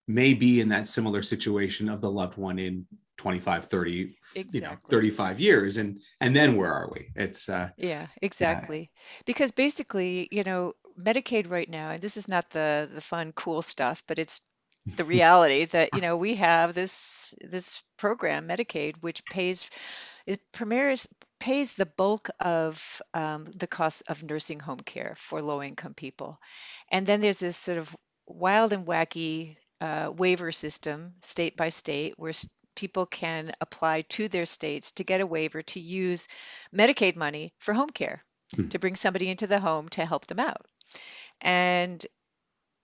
may 0.08 0.34
be 0.34 0.60
in 0.60 0.70
that 0.70 0.88
similar 0.88 1.22
situation 1.22 1.90
of 1.90 2.02
the 2.02 2.12
loved 2.12 2.38
one 2.38 2.58
in 2.60 2.88
25 3.18 3.66
30 3.66 4.16
you 4.52 4.62
know 4.62 4.76
35 4.90 5.40
years 5.40 5.78
and 5.78 6.02
and 6.20 6.36
then 6.36 6.56
where 6.56 6.74
are 6.74 6.90
we 6.92 7.10
it's 7.16 7.48
uh 7.48 7.70
Yeah, 7.78 8.08
exactly. 8.22 8.92
Because 9.26 9.52
basically, 9.52 10.28
you 10.32 10.44
know, 10.44 10.74
Medicaid 11.00 11.50
right 11.50 11.70
now, 11.70 11.90
and 11.90 12.02
this 12.02 12.18
is 12.18 12.28
not 12.28 12.50
the 12.50 12.90
the 12.94 13.02
fun, 13.02 13.32
cool 13.34 13.62
stuff, 13.62 14.04
but 14.08 14.20
it's 14.20 14.42
the 14.98 15.06
reality 15.06 15.66
that, 15.66 15.90
you 15.94 16.02
know, 16.02 16.18
we 16.18 16.36
have 16.50 16.74
this 16.74 17.36
this 17.42 17.84
program, 17.98 18.48
Medicaid, 18.48 18.98
which 19.02 19.26
pays 19.26 19.70
it 20.26 20.40
premieres 20.52 21.08
pays 21.40 21.74
the 21.74 21.86
bulk 21.86 22.30
of 22.40 23.02
um, 23.14 23.48
the 23.56 23.68
cost 23.68 24.04
of 24.08 24.24
nursing 24.24 24.60
home 24.60 24.80
care 24.80 25.14
for 25.18 25.42
low 25.42 25.62
income 25.62 25.94
people. 25.94 26.40
And 26.90 27.06
then 27.06 27.20
there's 27.20 27.40
this 27.40 27.58
sort 27.58 27.78
of 27.78 27.94
wild 28.26 28.72
and 28.72 28.86
wacky 28.88 29.58
uh, 29.82 30.10
waiver 30.16 30.54
system, 30.54 31.16
state 31.22 31.58
by 31.58 31.68
state, 31.68 32.14
where 32.16 32.32
people 32.76 33.06
can 33.06 33.52
apply 33.62 34.02
to 34.02 34.28
their 34.28 34.46
states 34.46 34.92
to 34.94 35.04
get 35.04 35.22
a 35.22 35.26
waiver 35.28 35.62
to 35.64 35.80
use 35.80 36.28
Medicaid 36.76 37.16
money 37.16 37.54
for 37.60 37.74
home 37.74 37.90
care, 37.90 38.24
Hmm. 38.56 38.68
to 38.70 38.80
bring 38.80 38.96
somebody 38.96 39.30
into 39.30 39.48
the 39.48 39.60
home 39.60 39.90
to 39.90 40.06
help 40.06 40.28
them 40.28 40.40
out. 40.40 40.66
And 41.42 42.06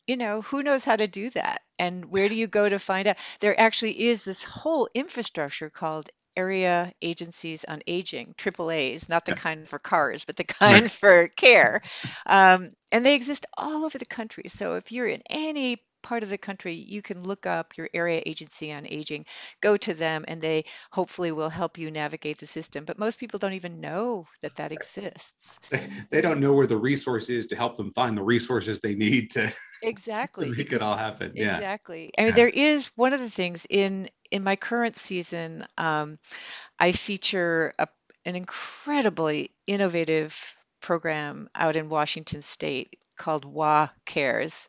you 0.07 0.17
know, 0.17 0.41
who 0.41 0.63
knows 0.63 0.83
how 0.83 0.95
to 0.95 1.07
do 1.07 1.29
that? 1.31 1.61
And 1.77 2.05
where 2.05 2.29
do 2.29 2.35
you 2.35 2.47
go 2.47 2.67
to 2.67 2.79
find 2.79 3.07
out? 3.07 3.17
There 3.39 3.59
actually 3.59 4.07
is 4.07 4.23
this 4.23 4.43
whole 4.43 4.89
infrastructure 4.95 5.69
called 5.69 6.09
Area 6.35 6.91
Agencies 7.01 7.65
on 7.65 7.81
Aging, 7.85 8.33
AAAs, 8.37 9.07
not 9.09 9.25
the 9.25 9.33
kind 9.33 9.67
for 9.67 9.77
cars, 9.79 10.25
but 10.25 10.35
the 10.35 10.43
kind 10.45 10.91
for 10.91 11.27
care. 11.29 11.81
Um, 12.25 12.71
and 12.91 13.05
they 13.05 13.15
exist 13.15 13.45
all 13.57 13.85
over 13.85 13.97
the 13.97 14.05
country. 14.05 14.45
So 14.47 14.75
if 14.75 14.91
you're 14.91 15.07
in 15.07 15.21
any 15.29 15.77
part 16.01 16.23
of 16.23 16.29
the 16.29 16.37
country, 16.37 16.73
you 16.73 17.01
can 17.01 17.23
look 17.23 17.45
up 17.45 17.77
your 17.77 17.89
area 17.93 18.21
agency 18.25 18.71
on 18.71 18.85
aging, 18.85 19.25
go 19.61 19.77
to 19.77 19.93
them, 19.93 20.25
and 20.27 20.41
they 20.41 20.65
hopefully 20.91 21.31
will 21.31 21.49
help 21.49 21.77
you 21.77 21.91
navigate 21.91 22.37
the 22.37 22.45
system. 22.45 22.85
But 22.85 22.99
most 22.99 23.19
people 23.19 23.39
don't 23.39 23.53
even 23.53 23.81
know 23.81 24.27
that 24.41 24.55
that 24.57 24.71
exists. 24.71 25.59
they, 26.09 26.21
don't 26.21 26.39
know 26.39 26.53
where 26.53 26.67
the 26.67 26.77
resource 26.77 27.29
is 27.29 27.47
to 27.47 27.55
help 27.55 27.77
them 27.77 27.93
find 27.93 28.17
the 28.17 28.23
resources 28.23 28.79
they 28.79 28.95
need 28.95 29.31
to 29.31 29.47
to 29.49 29.53
Exactly, 29.81 30.49
make 30.49 30.73
it 30.73 30.81
all 30.81 30.97
happen 30.97 31.31
yeah 31.35 31.55
exactly. 31.55 32.11
I 32.17 32.25
mean, 32.25 32.35
there 32.35 32.49
is 32.49 32.91
one 32.95 33.13
of 33.13 33.19
the 33.19 33.29
things 33.29 33.65
in 33.69 34.09
in 34.31 34.43
my 34.43 34.55
current 34.55 34.95
season, 34.95 35.65
um, 35.77 36.19
I 36.77 36.91
feature 36.91 37.73
a, 37.79 37.87
an 38.25 38.35
incredibly 38.35 39.51
innovative 39.65 40.55
program 40.81 41.49
out 41.55 41.75
in 41.75 41.89
Washington 41.89 42.41
State 42.41 42.99
called 43.19 43.45
WA 43.45 43.89
Cares. 44.05 44.67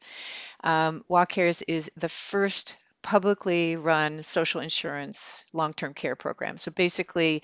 Um, 0.63 1.03
WA 1.09 1.25
Cares 1.25 1.63
is 1.63 1.91
the 1.97 2.11
first 2.11 2.77
publicly 3.03 3.77
run 3.77 4.23
social 4.23 4.61
insurance 4.61 5.43
long-term 5.55 5.95
care 5.95 6.17
program. 6.17 6.59
So 6.59 6.71
basically, 6.71 7.43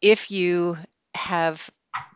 if 0.00 0.30
you 0.30 0.78
have 1.14 1.70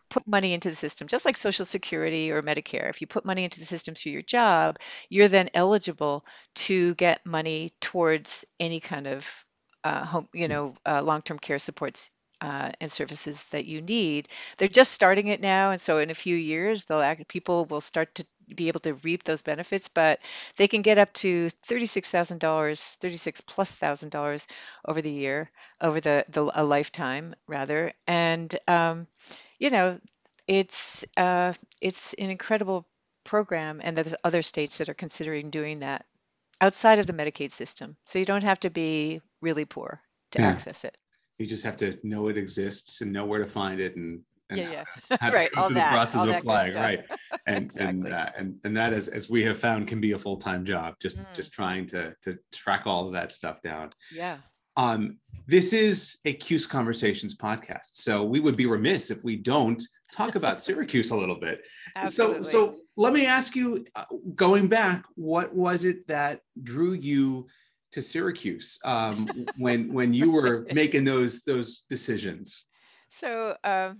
put 0.09 0.27
money 0.27 0.53
into 0.53 0.69
the 0.69 0.75
system, 0.75 1.07
just 1.07 1.25
like 1.25 1.37
Social 1.37 1.65
Security 1.65 2.31
or 2.31 2.41
Medicare, 2.41 2.89
if 2.89 3.01
you 3.01 3.07
put 3.07 3.25
money 3.25 3.43
into 3.43 3.59
the 3.59 3.65
system 3.65 3.95
through 3.95 4.13
your 4.13 4.21
job, 4.21 4.77
you're 5.09 5.27
then 5.27 5.49
eligible 5.53 6.25
to 6.55 6.95
get 6.95 7.25
money 7.25 7.71
towards 7.81 8.45
any 8.59 8.79
kind 8.79 9.07
of 9.07 9.45
uh, 9.83 10.05
home, 10.05 10.27
you 10.33 10.47
know, 10.47 10.75
uh, 10.85 11.01
long-term 11.01 11.39
care 11.39 11.59
supports 11.59 12.11
uh, 12.41 12.71
and 12.81 12.91
services 12.91 13.43
that 13.51 13.65
you 13.65 13.81
need. 13.81 14.27
They're 14.57 14.67
just 14.67 14.91
starting 14.93 15.27
it 15.27 15.41
now, 15.41 15.71
and 15.71 15.81
so 15.81 15.99
in 15.99 16.09
a 16.09 16.15
few 16.15 16.35
years, 16.35 16.85
they'll 16.85 17.01
act, 17.01 17.27
people 17.27 17.65
will 17.65 17.81
start 17.81 18.15
to 18.15 18.25
be 18.55 18.67
able 18.67 18.81
to 18.81 18.95
reap 18.95 19.23
those 19.23 19.41
benefits, 19.43 19.87
but 19.87 20.19
they 20.57 20.67
can 20.67 20.81
get 20.81 20.97
up 20.97 21.13
to 21.13 21.49
thirty-six 21.49 22.09
thousand 22.09 22.39
dollars, 22.39 22.81
thirty-six 23.01 23.41
plus 23.41 23.75
thousand 23.75 24.09
dollars 24.11 24.47
over 24.85 25.01
the 25.01 25.11
year, 25.11 25.49
over 25.81 26.01
the, 26.01 26.25
the 26.29 26.51
a 26.55 26.63
lifetime 26.63 27.35
rather, 27.47 27.91
and 28.07 28.57
um, 28.67 29.07
you 29.59 29.69
know, 29.69 29.99
it's 30.47 31.05
uh, 31.17 31.53
it's 31.81 32.13
an 32.13 32.29
incredible 32.31 32.85
program, 33.23 33.79
and 33.83 33.97
there's 33.97 34.15
other 34.23 34.41
states 34.41 34.77
that 34.79 34.89
are 34.89 34.93
considering 34.95 35.49
doing 35.49 35.79
that 35.79 36.05
outside 36.61 36.99
of 36.99 37.07
the 37.07 37.13
Medicaid 37.13 37.51
system, 37.53 37.95
so 38.05 38.19
you 38.19 38.25
don't 38.25 38.43
have 38.43 38.59
to 38.61 38.69
be 38.69 39.21
really 39.41 39.65
poor 39.65 40.01
to 40.31 40.39
Yeah. 40.39 40.45
access 40.45 40.83
it. 40.85 40.97
You 41.37 41.47
just 41.47 41.63
have 41.63 41.77
to 41.77 41.97
know 42.03 42.27
it 42.27 42.37
exists 42.37 43.01
and 43.01 43.11
know 43.11 43.25
where 43.25 43.39
to 43.43 43.49
find 43.49 43.79
it 43.79 43.95
and, 43.95 44.21
and 44.49 44.59
Yeah, 44.59 44.83
yeah. 45.09 45.31
Right, 45.33 45.49
all 45.57 45.69
that, 45.69 45.89
the 45.89 45.95
process 45.95 46.15
all 46.17 46.23
of 46.23 46.29
that 46.29 46.41
applying, 46.41 46.73
right? 46.75 47.03
And 47.47 47.71
and 47.77 48.05
Exactly. 48.05 48.11
uh, 48.11 48.29
and 48.39 48.55
and 48.63 48.77
that 48.77 48.93
is 48.93 49.07
as 49.07 49.29
we 49.29 49.43
have 49.43 49.57
found 49.57 49.87
can 49.87 49.99
be 49.99 50.11
a 50.11 50.19
full 50.19 50.37
time 50.37 50.63
job. 50.65 50.95
Just 51.01 51.17
Mm. 51.17 51.25
just 51.35 51.51
trying 51.51 51.87
to 51.87 52.13
to 52.23 52.37
track 52.51 52.85
all 52.85 53.07
of 53.07 53.13
that 53.13 53.31
stuff 53.31 53.61
down. 53.61 53.89
Yeah. 54.13 54.37
Um, 54.77 55.17
this 55.47 55.73
is 55.73 56.17
a 56.23 56.33
Cuse 56.33 56.65
Conversations 56.67 57.35
podcast, 57.35 57.89
so 58.05 58.23
we 58.23 58.39
would 58.39 58.55
be 58.55 58.67
remiss 58.67 59.11
if 59.11 59.23
we 59.23 59.35
don't 59.35 59.81
talk 60.13 60.35
about 60.35 60.61
Syracuse 60.63 61.11
a 61.11 61.15
little 61.17 61.35
bit. 61.39 61.61
Absolutely. 61.95 62.43
So, 62.43 62.71
so 62.71 62.75
let 62.95 63.11
me 63.11 63.25
ask 63.25 63.53
you, 63.55 63.85
uh, 63.95 64.05
going 64.35 64.67
back, 64.67 65.03
what 65.15 65.53
was 65.53 65.83
it 65.83 66.07
that 66.07 66.39
drew 66.63 66.93
you 66.93 67.47
to 67.91 68.01
Syracuse 68.01 68.79
um, 68.85 69.27
when 69.57 69.93
when 69.93 70.13
you 70.13 70.31
were 70.31 70.65
making 70.73 71.03
those 71.03 71.41
those 71.41 71.81
decisions? 71.89 72.65
So 73.09 73.55
um, 73.63 73.99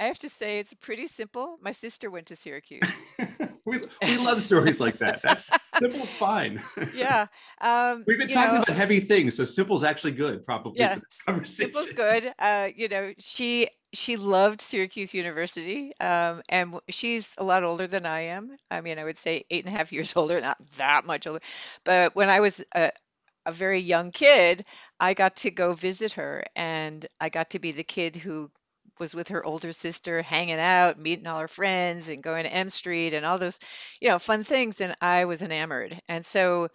I 0.00 0.04
have 0.04 0.18
to 0.20 0.28
say 0.28 0.58
it's 0.58 0.74
pretty 0.74 1.06
simple. 1.06 1.58
My 1.60 1.72
sister 1.72 2.10
went 2.10 2.26
to 2.26 2.36
Syracuse. 2.36 3.04
we, 3.64 3.80
we 4.04 4.18
love 4.18 4.42
stories 4.42 4.80
like 4.80 4.98
that. 4.98 5.22
That's 5.22 5.44
simple's 5.78 6.10
fine. 6.10 6.62
yeah. 6.94 7.26
Um, 7.60 8.04
We've 8.06 8.18
been 8.18 8.28
talking 8.28 8.56
know, 8.56 8.62
about 8.62 8.76
heavy 8.76 9.00
things, 9.00 9.36
so 9.36 9.44
simple's 9.44 9.84
actually 9.84 10.12
good, 10.12 10.44
probably 10.44 10.80
Yeah, 10.80 10.94
for 10.94 11.00
this 11.00 11.16
conversation. 11.26 11.72
Simple's 11.72 11.92
good. 11.92 12.32
Uh, 12.38 12.68
you 12.74 12.88
know, 12.88 13.12
she 13.18 13.68
she 13.92 14.16
loved 14.16 14.60
Syracuse 14.60 15.14
University, 15.14 15.92
um, 16.00 16.42
and 16.48 16.80
she's 16.88 17.34
a 17.38 17.44
lot 17.44 17.62
older 17.62 17.86
than 17.86 18.06
I 18.06 18.20
am. 18.20 18.56
I 18.70 18.80
mean, 18.80 18.98
I 18.98 19.04
would 19.04 19.18
say 19.18 19.44
eight 19.50 19.64
and 19.64 19.74
a 19.74 19.76
half 19.76 19.92
years 19.92 20.12
older, 20.16 20.40
not 20.40 20.58
that 20.78 21.04
much 21.04 21.26
older. 21.26 21.40
But 21.84 22.16
when 22.16 22.30
I 22.30 22.40
was 22.40 22.64
a, 22.74 22.90
a 23.46 23.52
very 23.52 23.80
young 23.80 24.10
kid, 24.10 24.64
I 24.98 25.14
got 25.14 25.36
to 25.36 25.50
go 25.50 25.72
visit 25.72 26.12
her, 26.12 26.44
and 26.56 27.06
I 27.20 27.28
got 27.28 27.50
to 27.50 27.58
be 27.58 27.72
the 27.72 27.84
kid 27.84 28.16
who 28.16 28.50
was 28.98 29.14
with 29.14 29.28
her 29.28 29.44
older 29.44 29.72
sister, 29.72 30.22
hanging 30.22 30.60
out, 30.60 30.98
meeting 30.98 31.26
all 31.26 31.40
her 31.40 31.48
friends, 31.48 32.08
and 32.08 32.22
going 32.22 32.44
to 32.44 32.52
M 32.52 32.70
Street 32.70 33.12
and 33.14 33.26
all 33.26 33.38
those, 33.38 33.58
you 34.00 34.08
know, 34.08 34.18
fun 34.18 34.44
things. 34.44 34.80
And 34.80 34.94
I 35.00 35.24
was 35.26 35.42
enamored, 35.42 36.00
and 36.08 36.24
so. 36.24 36.68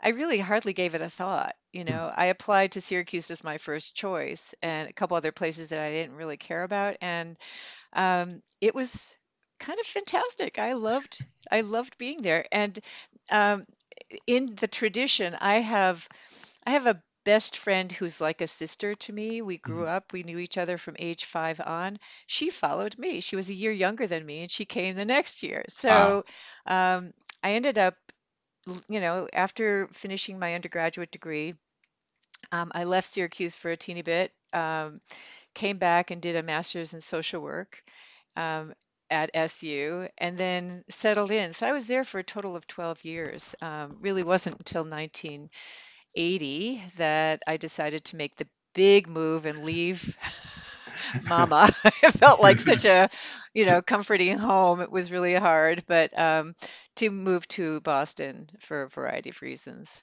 I 0.00 0.10
really 0.10 0.38
hardly 0.38 0.72
gave 0.74 0.94
it 0.94 1.02
a 1.02 1.10
thought. 1.10 1.54
You 1.72 1.84
Hmm. 1.86 1.90
know, 1.90 2.12
I 2.14 2.26
applied 2.26 2.72
to 2.72 2.80
Syracuse 2.80 3.30
as 3.30 3.42
my 3.44 3.58
first 3.58 3.94
choice 3.96 4.54
and 4.62 4.88
a 4.88 4.92
couple 4.92 5.16
other 5.16 5.32
places 5.32 5.68
that 5.68 5.80
I 5.80 5.90
didn't 5.90 6.16
really 6.16 6.36
care 6.36 6.62
about. 6.62 6.96
And 7.00 7.36
um, 7.92 8.42
it 8.60 8.74
was 8.74 9.16
kind 9.60 9.78
of 9.80 9.86
fantastic. 9.86 10.58
I 10.58 10.74
loved, 10.74 11.24
I 11.50 11.62
loved 11.62 11.98
being 11.98 12.22
there. 12.22 12.46
And 12.52 12.78
um, 13.30 13.66
in 14.26 14.54
the 14.56 14.68
tradition, 14.68 15.36
I 15.40 15.56
have, 15.56 16.08
I 16.66 16.70
have 16.72 16.86
a 16.86 17.02
best 17.24 17.56
friend 17.56 17.90
who's 17.92 18.20
like 18.20 18.40
a 18.40 18.46
sister 18.46 18.94
to 18.94 19.12
me. 19.12 19.42
We 19.42 19.58
grew 19.58 19.86
Mhm. 19.86 19.88
up, 19.88 20.12
we 20.12 20.22
knew 20.22 20.38
each 20.38 20.58
other 20.58 20.78
from 20.78 20.96
age 20.98 21.24
five 21.24 21.60
on. 21.60 21.98
She 22.26 22.50
followed 22.50 22.98
me. 22.98 23.20
She 23.20 23.36
was 23.36 23.50
a 23.50 23.54
year 23.54 23.72
younger 23.72 24.06
than 24.06 24.24
me, 24.26 24.42
and 24.42 24.50
she 24.50 24.64
came 24.64 24.96
the 24.96 25.04
next 25.04 25.42
year. 25.42 25.64
Wow. 25.86 26.18
So 26.18 26.24
um, 26.66 27.12
I 27.42 27.52
ended 27.52 27.78
up 27.78 27.94
l- 28.68 28.82
you 28.88 29.00
know, 29.00 29.28
after 29.32 29.88
finishing 29.92 30.38
my 30.38 30.54
undergraduate 30.54 31.10
degree, 31.12 31.54
um, 32.52 32.70
I 32.74 32.84
left 32.84 33.08
Syracuse 33.10 33.56
for 33.56 33.70
a 33.70 33.76
teeny 33.76 34.02
bit, 34.02 34.32
um, 34.52 35.00
came 35.54 35.78
back 35.78 36.10
and 36.10 36.22
did 36.22 36.36
a 36.36 36.42
master's 36.42 36.94
in 36.94 37.00
social 37.00 37.42
work 37.42 37.82
um, 38.36 38.74
at 39.10 39.30
SU, 39.34 40.06
and 40.18 40.38
then 40.38 40.84
settled 40.90 41.30
in. 41.30 41.52
So 41.52 41.66
I 41.66 41.72
was 41.72 41.86
there 41.86 42.04
for 42.04 42.18
a 42.18 42.24
total 42.24 42.56
of 42.56 42.66
12 42.66 43.04
years. 43.04 43.54
Um, 43.62 43.96
really 44.00 44.22
wasn't 44.22 44.58
until 44.58 44.84
1980 46.16 46.82
that 46.96 47.42
I 47.46 47.56
decided 47.56 48.04
to 48.06 48.16
make 48.16 48.36
the 48.36 48.48
big 48.74 49.08
move 49.08 49.46
and 49.46 49.64
leave 49.64 50.16
mama. 51.28 51.70
it 52.02 52.12
felt 52.12 52.40
like 52.40 52.60
such 52.60 52.84
a, 52.84 53.08
you 53.54 53.66
know, 53.66 53.82
comforting 53.82 54.38
home. 54.38 54.80
It 54.80 54.90
was 54.90 55.12
really 55.12 55.34
hard, 55.34 55.84
but 55.86 56.16
um, 56.18 56.54
to 56.96 57.10
move 57.10 57.46
to 57.48 57.80
Boston 57.82 58.48
for 58.60 58.82
a 58.82 58.88
variety 58.88 59.30
of 59.30 59.42
reasons. 59.42 60.02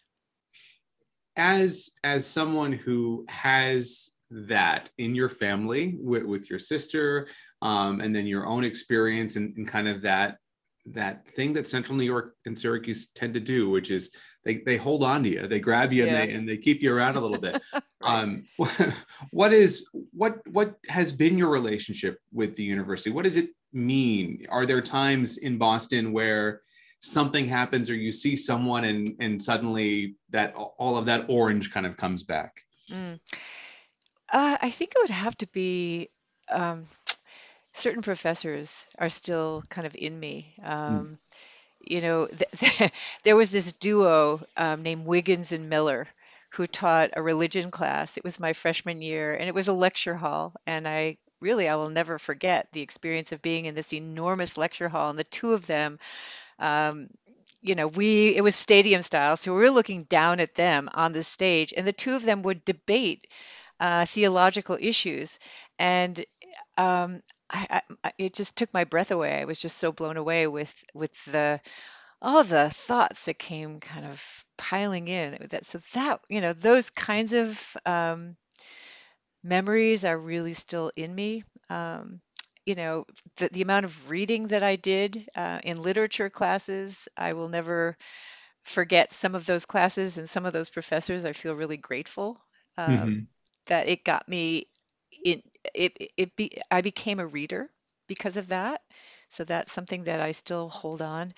as 1.38 1.90
as 2.04 2.26
someone 2.26 2.72
who 2.72 3.26
has 3.30 4.12
that 4.32 4.90
in 4.98 5.16
your 5.16 5.30
family 5.30 5.96
with, 6.00 6.24
with 6.24 6.50
your 6.50 6.60
sister 6.60 7.28
um, 7.62 8.02
and 8.02 8.16
then 8.16 8.28
your 8.28 8.46
own 8.46 8.64
experience 8.64 9.36
and, 9.36 9.56
and 9.58 9.68
kind 9.68 9.88
of 9.88 10.02
that 10.02 10.38
that 10.86 11.28
thing 11.30 11.54
that 11.54 11.68
central 11.68 11.98
new 11.98 12.06
york 12.06 12.36
and 12.46 12.58
syracuse 12.58 13.08
tend 13.08 13.34
to 13.34 13.40
do 13.40 13.70
which 13.70 13.92
is 13.92 14.12
they, 14.46 14.58
they 14.66 14.78
hold 14.78 15.04
on 15.04 15.24
to 15.24 15.30
you 15.30 15.48
they 15.48 15.60
grab 15.60 15.92
you 15.92 16.06
Yeah. 16.06 16.22
and, 16.22 16.30
they, 16.30 16.34
and 16.36 16.50
they 16.50 16.58
keep 16.58 16.82
you 16.82 16.96
around 16.96 17.18
a 17.18 17.20
little 17.20 17.40
bit 17.40 17.62
um, 18.04 18.44
what 19.32 19.52
is 19.54 19.88
what 20.12 20.46
what 20.48 20.76
has 20.88 21.12
been 21.12 21.38
your 21.38 21.50
relationship 21.50 22.20
with 22.32 22.56
the 22.56 22.64
university 22.64 23.12
what 23.12 23.24
does 23.24 23.38
it 23.38 23.50
mean 23.74 24.46
are 24.50 24.66
there 24.66 24.82
times 24.82 25.38
in 25.38 25.58
boston 25.58 26.14
where 26.14 26.62
something 27.02 27.48
happens 27.48 27.90
or 27.90 27.96
you 27.96 28.12
see 28.12 28.36
someone 28.36 28.86
and 28.86 29.16
and 29.20 29.42
suddenly 29.42 30.16
that 30.30 30.54
all 30.56 30.98
of 30.98 31.06
that 31.06 31.26
orange 31.28 31.72
kind 31.72 31.86
of 31.86 31.98
comes 31.98 32.24
back 32.24 32.54
Mm. 32.90 33.20
Uh, 34.32 34.58
I 34.62 34.70
think 34.70 34.92
it 34.92 35.02
would 35.02 35.10
have 35.10 35.38
to 35.38 35.48
be 35.48 36.10
um, 36.52 36.86
certain 37.74 38.02
professors 38.02 38.88
are 38.98 39.10
still 39.10 39.64
kind 39.70 39.88
of 39.88 39.96
in 39.96 40.20
me. 40.20 40.56
Um, 40.64 41.18
you 41.88 42.02
know, 42.02 42.28
th- 42.58 42.92
there 43.24 43.36
was 43.36 43.52
this 43.52 43.72
duo 43.74 44.42
um, 44.58 44.84
named 44.84 45.06
Wiggins 45.06 45.52
and 45.52 45.70
Miller 45.70 46.08
who 46.52 46.68
taught 46.68 47.12
a 47.14 47.22
religion 47.22 47.72
class. 47.72 48.18
It 48.18 48.24
was 48.24 48.40
my 48.40 48.54
freshman 48.54 49.02
year, 49.02 49.34
and 49.36 49.48
it 49.48 49.56
was 49.56 49.68
a 49.68 49.74
lecture 49.74 50.16
hall. 50.16 50.54
And 50.66 50.88
I 50.88 51.18
really, 51.42 51.68
I 51.68 51.76
will 51.76 51.90
never 51.90 52.18
forget 52.18 52.68
the 52.72 52.82
experience 52.82 53.32
of 53.32 53.42
being 53.42 53.66
in 53.66 53.76
this 53.76 53.94
enormous 53.94 54.58
lecture 54.58 54.90
hall, 54.90 55.10
and 55.10 55.20
the 55.20 55.24
two 55.26 55.54
of 55.54 55.68
them. 55.68 56.00
Um, 56.60 57.08
you 57.62 57.76
know, 57.76 57.88
we 57.88 58.36
it 58.36 58.42
was 58.42 58.56
stadium 58.56 59.02
style, 59.02 59.38
so 59.38 59.54
we 59.54 59.62
were 59.62 59.72
looking 59.72 60.04
down 60.04 60.40
at 60.40 60.56
them 60.56 60.90
on 60.94 61.14
the 61.14 61.24
stage, 61.24 61.74
and 61.76 61.88
the 61.88 61.94
two 61.94 62.16
of 62.16 62.24
them 62.24 62.44
would 62.44 62.64
debate 62.66 63.28
uh, 63.80 64.06
theological 64.06 64.78
issues, 64.80 65.40
and 65.80 66.24
um, 66.78 67.22
I, 67.50 67.82
I, 68.04 68.14
it 68.18 68.34
just 68.34 68.58
took 68.58 68.74
my 68.74 68.86
breath 68.86 69.12
away. 69.12 69.40
I 69.42 69.46
was 69.46 69.60
just 69.60 69.78
so 69.78 69.92
blown 69.92 70.18
away 70.18 70.48
with 70.48 70.74
with 70.94 71.12
the 71.26 71.62
all 72.22 72.44
the 72.44 72.70
thoughts 72.72 73.26
that 73.26 73.40
came 73.40 73.80
kind 73.80 74.06
of 74.06 74.24
piling 74.58 75.08
in. 75.08 75.48
That 75.52 75.66
so 75.66 75.80
that 75.94 76.22
you 76.30 76.42
know 76.42 76.54
those 76.54 76.90
kinds 76.90 77.34
of 77.34 77.78
um, 77.86 78.38
memories 79.44 80.06
are 80.06 80.18
really 80.18 80.54
still 80.54 80.92
in 80.96 81.14
me. 81.14 81.44
Um, 81.70 82.22
you 82.66 82.76
know, 82.76 83.06
the, 83.38 83.50
the 83.50 83.62
amount 83.62 83.86
of 83.86 84.10
reading 84.10 84.48
that 84.48 84.64
I 84.64 84.76
did 84.76 85.28
uh, 85.36 85.60
in 85.64 85.82
literature 85.82 86.30
classes, 86.30 87.08
I 87.16 87.34
will 87.34 87.50
never 87.50 87.98
forget 88.64 89.14
some 89.14 89.36
of 89.36 89.46
those 89.46 89.66
classes 89.66 90.18
and 90.18 90.30
some 90.30 90.46
of 90.46 90.54
those 90.54 90.70
professors. 90.70 91.26
I 91.26 91.34
feel 91.34 91.56
really 91.56 91.78
grateful 91.78 92.40
um, 92.78 93.10
Mhm. 93.10 93.28
that 93.68 93.88
it 93.88 94.04
got 94.04 94.28
me 94.28 94.68
in 95.24 95.42
it 95.74 96.12
it 96.18 96.36
be 96.36 96.52
I 96.70 96.82
became 96.82 97.20
a 97.20 97.28
reader 97.28 97.70
because 98.08 98.38
of 98.38 98.50
that. 98.50 98.82
So 99.30 99.44
that's 99.44 99.74
something 99.74 100.04
that 100.04 100.22
I 100.22 100.32
still 100.32 100.70
hold 100.70 101.02
on. 101.02 101.34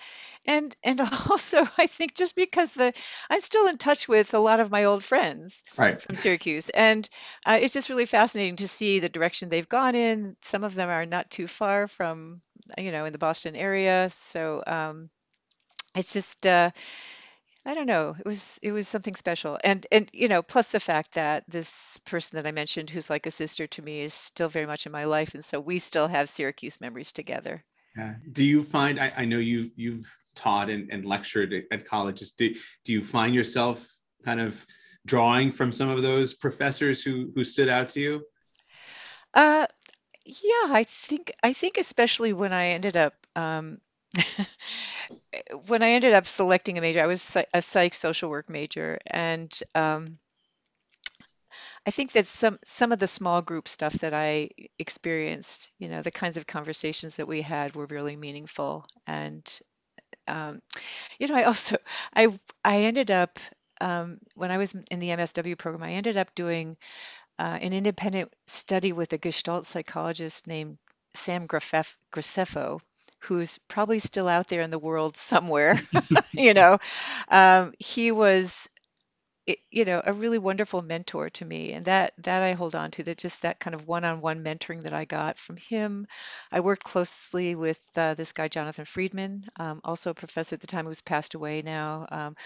And 0.46 0.74
and 0.84 1.00
also 1.00 1.66
I 1.78 1.86
think 1.86 2.14
just 2.14 2.34
because 2.34 2.72
the 2.72 2.92
I'm 3.30 3.40
still 3.40 3.66
in 3.66 3.78
touch 3.78 4.08
with 4.08 4.34
a 4.34 4.38
lot 4.38 4.60
of 4.60 4.70
my 4.70 4.84
old 4.84 5.02
friends 5.02 5.64
right 5.76 6.00
from 6.00 6.14
Syracuse 6.14 6.68
and 6.70 7.08
uh, 7.46 7.58
it's 7.60 7.74
just 7.74 7.88
really 7.88 8.06
fascinating 8.06 8.56
to 8.56 8.68
see 8.68 9.00
the 9.00 9.08
direction 9.08 9.48
they've 9.48 9.68
gone 9.68 9.94
in. 9.94 10.36
Some 10.42 10.64
of 10.64 10.74
them 10.74 10.88
are 10.88 11.06
not 11.06 11.30
too 11.30 11.46
far 11.46 11.88
from 11.88 12.40
you 12.76 12.92
know 12.92 13.04
in 13.04 13.12
the 13.12 13.18
Boston 13.18 13.56
area. 13.56 14.10
So 14.10 14.62
um 14.66 15.10
it's 15.94 16.12
just 16.12 16.46
uh 16.46 16.70
I 17.68 17.74
don't 17.74 17.86
know. 17.86 18.16
It 18.18 18.24
was 18.24 18.58
it 18.62 18.72
was 18.72 18.88
something 18.88 19.14
special. 19.14 19.58
And 19.62 19.86
and 19.92 20.08
you 20.14 20.28
know, 20.28 20.40
plus 20.40 20.70
the 20.70 20.80
fact 20.80 21.12
that 21.14 21.44
this 21.48 21.98
person 21.98 22.36
that 22.36 22.48
I 22.48 22.52
mentioned 22.52 22.88
who's 22.88 23.10
like 23.10 23.26
a 23.26 23.30
sister 23.30 23.66
to 23.66 23.82
me 23.82 24.00
is 24.00 24.14
still 24.14 24.48
very 24.48 24.64
much 24.64 24.86
in 24.86 24.92
my 24.92 25.04
life 25.04 25.34
and 25.34 25.44
so 25.44 25.60
we 25.60 25.78
still 25.78 26.08
have 26.08 26.30
Syracuse 26.30 26.80
memories 26.80 27.12
together. 27.12 27.60
yeah. 27.94 28.14
do 28.32 28.42
you 28.42 28.62
find 28.62 28.98
I, 28.98 29.12
I 29.18 29.24
know 29.26 29.38
you've 29.38 29.72
you've 29.76 30.06
taught 30.34 30.70
and, 30.70 30.90
and 30.90 31.04
lectured 31.04 31.52
at, 31.52 31.64
at 31.70 31.84
colleges 31.84 32.30
do, 32.30 32.54
do 32.84 32.92
you 32.92 33.02
find 33.02 33.34
yourself 33.34 33.86
kind 34.24 34.40
of 34.40 34.64
drawing 35.04 35.52
from 35.52 35.72
some 35.72 35.90
of 35.90 36.00
those 36.02 36.32
professors 36.34 37.02
who 37.02 37.32
who 37.34 37.44
stood 37.44 37.68
out 37.68 37.90
to 37.90 38.00
you 38.00 38.22
Uh 39.34 39.66
yeah, 40.24 40.74
I 40.80 40.84
think 40.84 41.32
I 41.42 41.52
think 41.54 41.78
especially 41.78 42.32
when 42.32 42.52
I 42.52 42.68
ended 42.68 42.96
up 42.96 43.14
um 43.36 43.78
when 45.66 45.82
I 45.82 45.90
ended 45.90 46.12
up 46.12 46.26
selecting 46.26 46.78
a 46.78 46.80
major, 46.80 47.02
I 47.02 47.06
was 47.06 47.36
a 47.54 47.62
psych 47.62 47.94
social 47.94 48.30
work 48.30 48.48
major, 48.48 48.98
and 49.06 49.52
um, 49.74 50.18
I 51.86 51.90
think 51.90 52.12
that 52.12 52.26
some 52.26 52.58
some 52.64 52.92
of 52.92 52.98
the 52.98 53.06
small 53.06 53.42
group 53.42 53.68
stuff 53.68 53.94
that 53.94 54.14
I 54.14 54.50
experienced, 54.78 55.70
you 55.78 55.88
know, 55.88 56.02
the 56.02 56.10
kinds 56.10 56.36
of 56.36 56.46
conversations 56.46 57.16
that 57.16 57.26
we 57.26 57.42
had 57.42 57.74
were 57.74 57.86
really 57.86 58.16
meaningful. 58.16 58.86
And 59.06 59.44
um, 60.28 60.62
you 61.18 61.28
know, 61.28 61.36
I 61.36 61.44
also 61.44 61.76
I 62.14 62.38
I 62.64 62.82
ended 62.84 63.10
up 63.10 63.40
um, 63.80 64.18
when 64.34 64.50
I 64.50 64.58
was 64.58 64.74
in 64.74 65.00
the 65.00 65.12
MSW 65.12 65.56
program, 65.56 65.82
I 65.84 65.92
ended 65.94 66.16
up 66.16 66.34
doing 66.34 66.76
uh, 67.38 67.58
an 67.60 67.72
independent 67.72 68.32
study 68.46 68.92
with 68.92 69.12
a 69.12 69.18
Gestalt 69.18 69.66
psychologist 69.66 70.46
named 70.46 70.78
Sam 71.14 71.48
Graceffo, 71.48 72.80
who's 73.20 73.58
probably 73.68 73.98
still 73.98 74.28
out 74.28 74.48
there 74.48 74.62
in 74.62 74.70
the 74.70 74.78
world 74.78 75.16
somewhere. 75.16 75.80
you 76.32 76.54
know, 76.54 76.78
um, 77.28 77.72
he 77.78 78.12
was 78.12 78.68
you 79.70 79.86
know 79.86 80.02
a 80.04 80.12
really 80.12 80.38
wonderful 80.38 80.82
mentor 80.82 81.30
to 81.30 81.42
me 81.44 81.72
and 81.72 81.86
that 81.86 82.12
that 82.18 82.42
i 82.42 82.52
hold 82.52 82.74
on 82.74 82.90
to 82.90 83.02
that 83.02 83.16
just 83.16 83.42
that 83.42 83.58
kind 83.58 83.74
of 83.74 83.86
one-on-one 83.88 84.44
mentoring 84.44 84.82
that 84.82 84.92
i 84.92 85.06
got 85.06 85.38
from 85.38 85.56
him 85.56 86.06
i 86.52 86.60
worked 86.60 86.84
closely 86.84 87.54
with 87.54 87.82
uh, 87.96 88.12
this 88.12 88.32
guy 88.34 88.46
jonathan 88.48 88.84
friedman 88.84 89.46
um, 89.56 89.80
also 89.84 90.10
a 90.10 90.14
professor 90.14 90.54
at 90.54 90.60
the 90.60 90.66
time 90.66 90.84
who's 90.84 91.00
passed 91.00 91.32
away 91.34 91.62
now 91.62 92.06
um, 92.10 92.36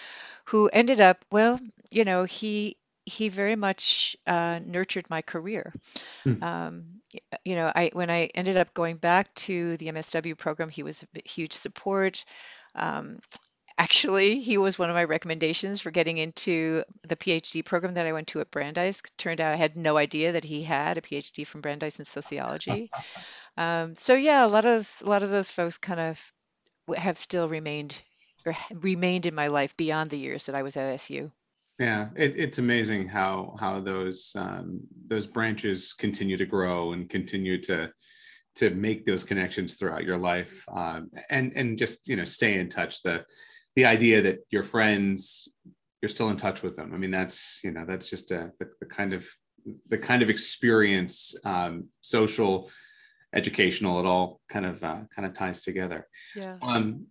who 0.47 0.69
ended 0.69 1.01
up 1.01 1.25
well 1.33 1.61
you 1.91 2.05
know 2.05 2.25
he 2.25 2.77
he 3.05 3.29
very 3.29 3.57
much 3.57 4.17
uh, 4.27 4.61
nurtured 4.65 5.09
my 5.11 5.23
career 5.23 5.73
hmm. 6.25 6.43
um, 6.43 6.85
you 7.45 7.57
know 7.57 7.71
i 7.75 7.91
when 7.93 8.11
i 8.11 8.31
ended 8.35 8.57
up 8.57 8.73
going 8.75 8.97
back 8.97 9.33
to 9.35 9.77
the 9.79 9.87
msw 9.89 10.37
program 10.37 10.69
he 10.69 10.83
was 10.83 11.05
a 11.17 11.29
huge 11.29 11.53
support 11.53 12.25
um, 12.75 13.19
Actually, 13.79 14.41
he 14.41 14.59
was 14.59 14.79
one 14.79 14.91
of 14.91 14.95
my 14.95 15.05
recommendations 15.05 15.81
for 15.81 15.91
getting 15.91 16.19
into 16.19 16.85
the 17.09 17.17
PhD 17.17 17.65
program 17.65 17.95
that 17.95 18.07
I 18.07 18.13
went 18.13 18.29
to 18.29 18.41
at 18.41 18.51
Brandeis. 18.51 19.03
Turned 19.17 19.41
out 19.41 19.53
I 19.53 19.57
had 19.57 19.77
no 19.77 19.97
idea 19.97 20.33
that 20.33 20.45
he 20.45 20.63
had 20.63 20.99
a 20.99 21.01
PhD 21.01 21.47
from 21.47 21.63
Brandeis 21.63 21.99
in 21.99 22.05
sociology. 22.05 22.91
Um, 23.55 23.97
so 23.97 24.15
yeah, 24.15 24.47
a 24.47 24.49
lot 24.49 24.65
of 24.65 24.71
those, 24.77 25.03
a 25.03 25.11
lot 25.11 25.23
of 25.23 25.29
those 25.29 25.51
folks 25.51 25.77
kind 25.77 26.01
of 26.01 26.33
have 26.97 27.19
still 27.19 27.51
remained 27.51 28.01
or 28.47 28.57
remained 28.73 29.27
in 29.27 29.35
my 29.35 29.49
life 29.49 29.77
beyond 29.77 30.09
the 30.09 30.19
years 30.19 30.47
that 30.47 30.55
I 30.55 30.63
was 30.63 30.75
at 30.79 30.95
SU. 30.95 31.31
Yeah, 31.79 32.09
it, 32.15 32.37
it's 32.37 32.59
amazing 32.59 33.09
how 33.09 33.57
how 33.59 33.81
those 33.81 34.33
um, 34.37 34.81
those 35.07 35.27
branches 35.27 35.95
continue 35.95 36.37
to 36.37 36.47
grow 36.47 36.93
and 36.93 37.09
continue 37.09 37.61
to 37.63 37.93
to 38.57 38.71
make 38.71 39.07
those 39.07 39.25
connections 39.25 39.77
throughout 39.77 40.05
your 40.05 40.19
life 40.19 40.65
um, 40.73 41.11
and 41.31 41.53
and 41.57 41.79
just 41.79 42.09
you 42.09 42.17
know 42.17 42.25
stay 42.25 42.59
in 42.59 42.69
touch. 42.69 43.03
The 43.03 43.25
the 43.75 43.87
idea 43.87 44.23
that 44.23 44.41
your 44.51 44.63
friends 44.63 45.49
you're 46.03 46.09
still 46.09 46.31
in 46.31 46.37
touch 46.37 46.63
with 46.63 46.77
them. 46.77 46.93
I 46.93 46.99
mean 46.99 47.11
that's 47.11 47.61
you 47.65 47.71
know 47.71 47.85
that's 47.87 48.11
just 48.11 48.31
a 48.31 48.53
the, 48.59 48.69
the 48.81 48.87
kind 48.87 49.15
of 49.15 49.27
the 49.89 49.99
kind 49.99 50.23
of 50.23 50.29
experience 50.29 51.35
um, 51.45 51.89
social 52.01 52.71
educational 53.35 53.99
it 53.99 54.05
all 54.05 54.41
kind 54.49 54.67
of 54.67 54.85
uh, 54.85 55.01
kind 55.15 55.27
of 55.27 55.35
ties 55.35 55.63
together. 55.63 56.07
Yeah. 56.37 56.57
Um 56.61 57.07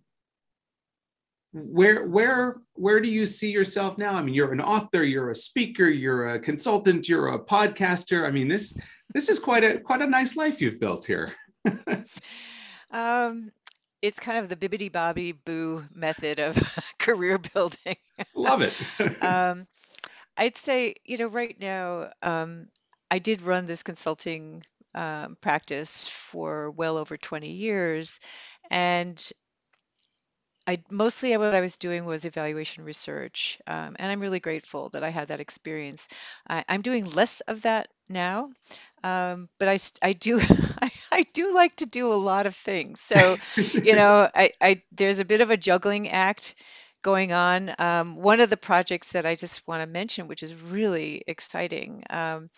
where 1.52 2.06
where 2.06 2.56
where 2.74 3.00
do 3.00 3.08
you 3.08 3.26
see 3.26 3.50
yourself 3.50 3.98
now 3.98 4.14
i 4.14 4.22
mean 4.22 4.34
you're 4.34 4.52
an 4.52 4.60
author 4.60 5.02
you're 5.04 5.30
a 5.30 5.34
speaker 5.34 5.88
you're 5.88 6.28
a 6.28 6.38
consultant 6.38 7.08
you're 7.08 7.28
a 7.28 7.38
podcaster 7.38 8.26
i 8.26 8.30
mean 8.30 8.48
this 8.48 8.76
this 9.12 9.28
is 9.28 9.38
quite 9.38 9.62
a 9.62 9.78
quite 9.78 10.00
a 10.00 10.06
nice 10.06 10.34
life 10.34 10.60
you've 10.60 10.80
built 10.80 11.04
here 11.04 11.32
um 12.90 13.52
it's 14.02 14.18
kind 14.18 14.38
of 14.38 14.48
the 14.48 14.56
bibbity 14.56 14.90
bobbity 14.90 15.34
boo 15.44 15.84
method 15.94 16.40
of 16.40 16.56
career 16.98 17.38
building. 17.38 17.96
Love 18.34 18.62
it. 18.62 18.74
um, 19.22 19.66
I'd 20.36 20.58
say, 20.58 20.96
you 21.04 21.18
know, 21.18 21.28
right 21.28 21.58
now, 21.58 22.10
um, 22.22 22.66
I 23.10 23.20
did 23.20 23.42
run 23.42 23.66
this 23.66 23.84
consulting 23.84 24.62
um, 24.94 25.36
practice 25.40 26.08
for 26.08 26.70
well 26.72 26.96
over 26.96 27.16
20 27.16 27.50
years. 27.50 28.18
And 28.70 29.22
I 30.66 30.82
mostly 30.90 31.36
what 31.36 31.54
I 31.54 31.60
was 31.60 31.76
doing 31.76 32.04
was 32.04 32.24
evaluation 32.24 32.84
research, 32.84 33.60
um, 33.66 33.96
and 33.98 34.12
I'm 34.12 34.20
really 34.20 34.40
grateful 34.40 34.90
that 34.90 35.04
I 35.04 35.08
had 35.10 35.28
that 35.28 35.40
experience. 35.40 36.08
I, 36.48 36.64
I'm 36.68 36.82
doing 36.82 37.04
less 37.10 37.40
of 37.42 37.62
that 37.62 37.88
now, 38.08 38.50
um, 39.04 39.48
but 39.58 39.68
I, 39.68 39.78
I 40.02 40.12
do 40.12 40.40
I, 40.82 40.90
I 41.10 41.26
do 41.32 41.54
like 41.54 41.76
to 41.76 41.86
do 41.86 42.12
a 42.12 42.14
lot 42.14 42.46
of 42.46 42.54
things. 42.54 43.00
So, 43.00 43.38
you 43.82 43.96
know, 43.96 44.28
I, 44.34 44.52
I 44.60 44.82
there's 44.92 45.18
a 45.18 45.24
bit 45.24 45.40
of 45.40 45.50
a 45.50 45.56
juggling 45.56 46.08
act 46.08 46.54
going 47.02 47.32
on. 47.32 47.74
Um, 47.78 48.16
one 48.16 48.40
of 48.40 48.50
the 48.50 48.56
projects 48.56 49.12
that 49.12 49.26
I 49.26 49.34
just 49.34 49.66
want 49.66 49.82
to 49.82 49.86
mention, 49.86 50.28
which 50.28 50.42
is 50.42 50.54
really 50.54 51.24
exciting. 51.26 52.04
Um, 52.08 52.50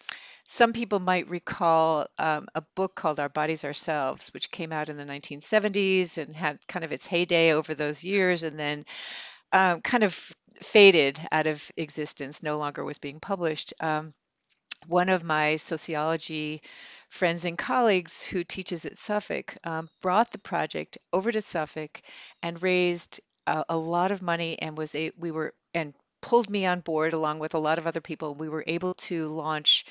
some 0.44 0.72
people 0.72 1.00
might 1.00 1.28
recall 1.28 2.07
um, 2.18 2.48
a 2.54 2.62
book 2.74 2.94
called 2.94 3.18
Our 3.18 3.28
Bodies 3.28 3.64
Ourselves, 3.64 4.28
which 4.35 4.50
came 4.50 4.72
out 4.72 4.90
in 4.90 4.96
the 4.96 5.04
1970s 5.04 6.18
and 6.18 6.37
had 6.37 6.59
kind 6.68 6.85
of 6.85 6.92
its 6.92 7.07
heyday 7.07 7.52
over 7.52 7.74
those 7.74 8.04
years 8.04 8.42
and 8.42 8.59
then 8.59 8.85
um, 9.52 9.80
kind 9.80 10.04
of 10.04 10.33
faded 10.61 11.20
out 11.33 11.46
of 11.46 11.70
existence, 11.76 12.42
no 12.42 12.57
longer 12.57 12.85
was 12.85 12.98
being 12.98 13.20
published. 13.20 13.72
Um, 13.80 14.12
one 14.87 15.09
of 15.09 15.24
my 15.24 15.57
sociology 15.57 16.62
friends 17.09 17.44
and 17.46 17.57
colleagues 17.57 18.24
who 18.26 18.44
teaches 18.44 18.85
at 18.85 18.98
Suffolk 18.98 19.54
um, 19.64 19.88
brought 20.02 20.30
the 20.30 20.38
project 20.38 20.98
over 21.12 21.33
to 21.33 21.40
Suffolk 21.40 22.02
and 22.42 22.62
raised 22.62 23.20
a, 23.46 23.64
a 23.70 23.76
lot 23.76 24.11
of 24.11 24.20
money 24.20 24.59
and 24.61 24.76
was 24.76 24.94
a 24.94 25.11
we 25.18 25.30
were 25.30 25.54
and 25.72 25.94
pulled 26.20 26.50
me 26.50 26.66
on 26.66 26.80
board 26.80 27.12
along 27.12 27.38
with 27.38 27.54
a 27.54 27.59
lot 27.59 27.78
of 27.78 27.87
other 27.87 28.00
people. 28.00 28.35
We 28.35 28.48
were 28.48 28.64
able 28.66 28.94
to 28.94 29.28
launch 29.28 29.85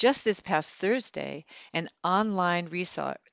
just 0.00 0.24
this 0.24 0.40
past 0.40 0.72
Thursday 0.72 1.44
an 1.74 1.86
online 2.02 2.70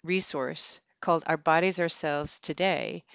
resource 0.04 0.80
called 1.00 1.24
Our 1.26 1.38
Bodies 1.38 1.80
Ourselves 1.80 2.40
Today 2.40 3.06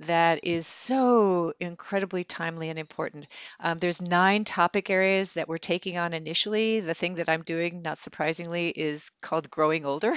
that 0.00 0.40
is 0.42 0.66
so 0.66 1.52
incredibly 1.60 2.24
timely 2.24 2.68
and 2.68 2.78
important. 2.78 3.28
Um, 3.60 3.78
there's 3.78 4.02
nine 4.02 4.44
topic 4.44 4.90
areas 4.90 5.34
that 5.34 5.48
we're 5.48 5.58
taking 5.58 5.98
on 5.98 6.12
initially. 6.12 6.80
The 6.80 6.94
thing 6.94 7.16
that 7.16 7.28
I'm 7.28 7.42
doing, 7.42 7.82
not 7.82 7.98
surprisingly, 7.98 8.68
is 8.68 9.10
called 9.22 9.50
growing 9.50 9.84
older. 9.84 10.14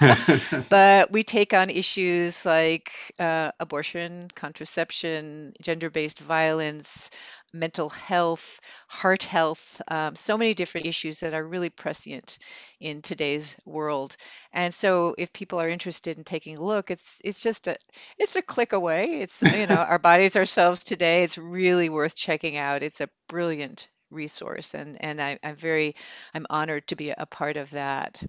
but 0.68 1.10
we 1.10 1.22
take 1.22 1.54
on 1.54 1.70
issues 1.70 2.46
like 2.46 2.92
uh, 3.18 3.50
abortion, 3.58 4.28
contraception, 4.34 5.54
gender 5.60 5.90
based 5.90 6.20
violence, 6.20 7.10
mental 7.52 7.88
health, 7.88 8.60
heart 8.88 9.22
health, 9.22 9.80
um, 9.88 10.16
so 10.16 10.36
many 10.36 10.54
different 10.54 10.86
issues 10.86 11.20
that 11.20 11.34
are 11.34 11.46
really 11.46 11.70
prescient 11.70 12.38
in 12.80 13.02
today's 13.02 13.56
world. 13.64 14.16
And 14.52 14.74
so, 14.74 15.14
if 15.16 15.32
people 15.32 15.60
are 15.60 15.68
interested 15.68 16.18
in 16.18 16.24
taking 16.24 16.58
a 16.58 16.62
look, 16.62 16.90
it's 16.90 17.20
it's 17.24 17.40
just 17.40 17.66
a 17.66 17.76
it's 18.18 18.36
a 18.36 18.42
click 18.42 18.72
away. 18.72 19.20
It's 19.20 19.42
you 19.42 19.66
know 19.66 19.76
our 19.88 19.98
bodies 19.98 20.36
ourselves 20.36 20.84
today. 20.84 21.22
It's 21.22 21.38
really 21.38 21.88
worth 21.88 22.14
checking 22.14 22.56
out. 22.56 22.82
It's 22.82 23.00
a 23.00 23.08
brilliant 23.28 23.88
resource, 24.10 24.74
and 24.74 25.02
and 25.02 25.20
I, 25.20 25.38
am 25.42 25.56
very 25.56 25.96
I'm 26.34 26.46
honored 26.50 26.86
to 26.88 26.96
be 26.96 27.10
a 27.10 27.26
part 27.26 27.56
of 27.56 27.70
that. 27.70 28.22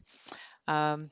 Um, 0.68 1.10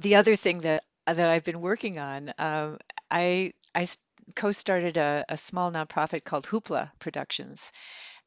the 0.00 0.16
other 0.16 0.36
thing 0.36 0.60
that 0.60 0.84
that 1.06 1.30
I've 1.30 1.44
been 1.44 1.60
working 1.60 1.98
on, 1.98 2.32
um, 2.38 2.78
I 3.10 3.52
I 3.74 3.86
co-started 4.34 4.96
a, 4.96 5.24
a 5.28 5.36
small 5.36 5.70
nonprofit 5.70 6.24
called 6.24 6.46
Hoopla 6.46 6.90
Productions, 6.98 7.72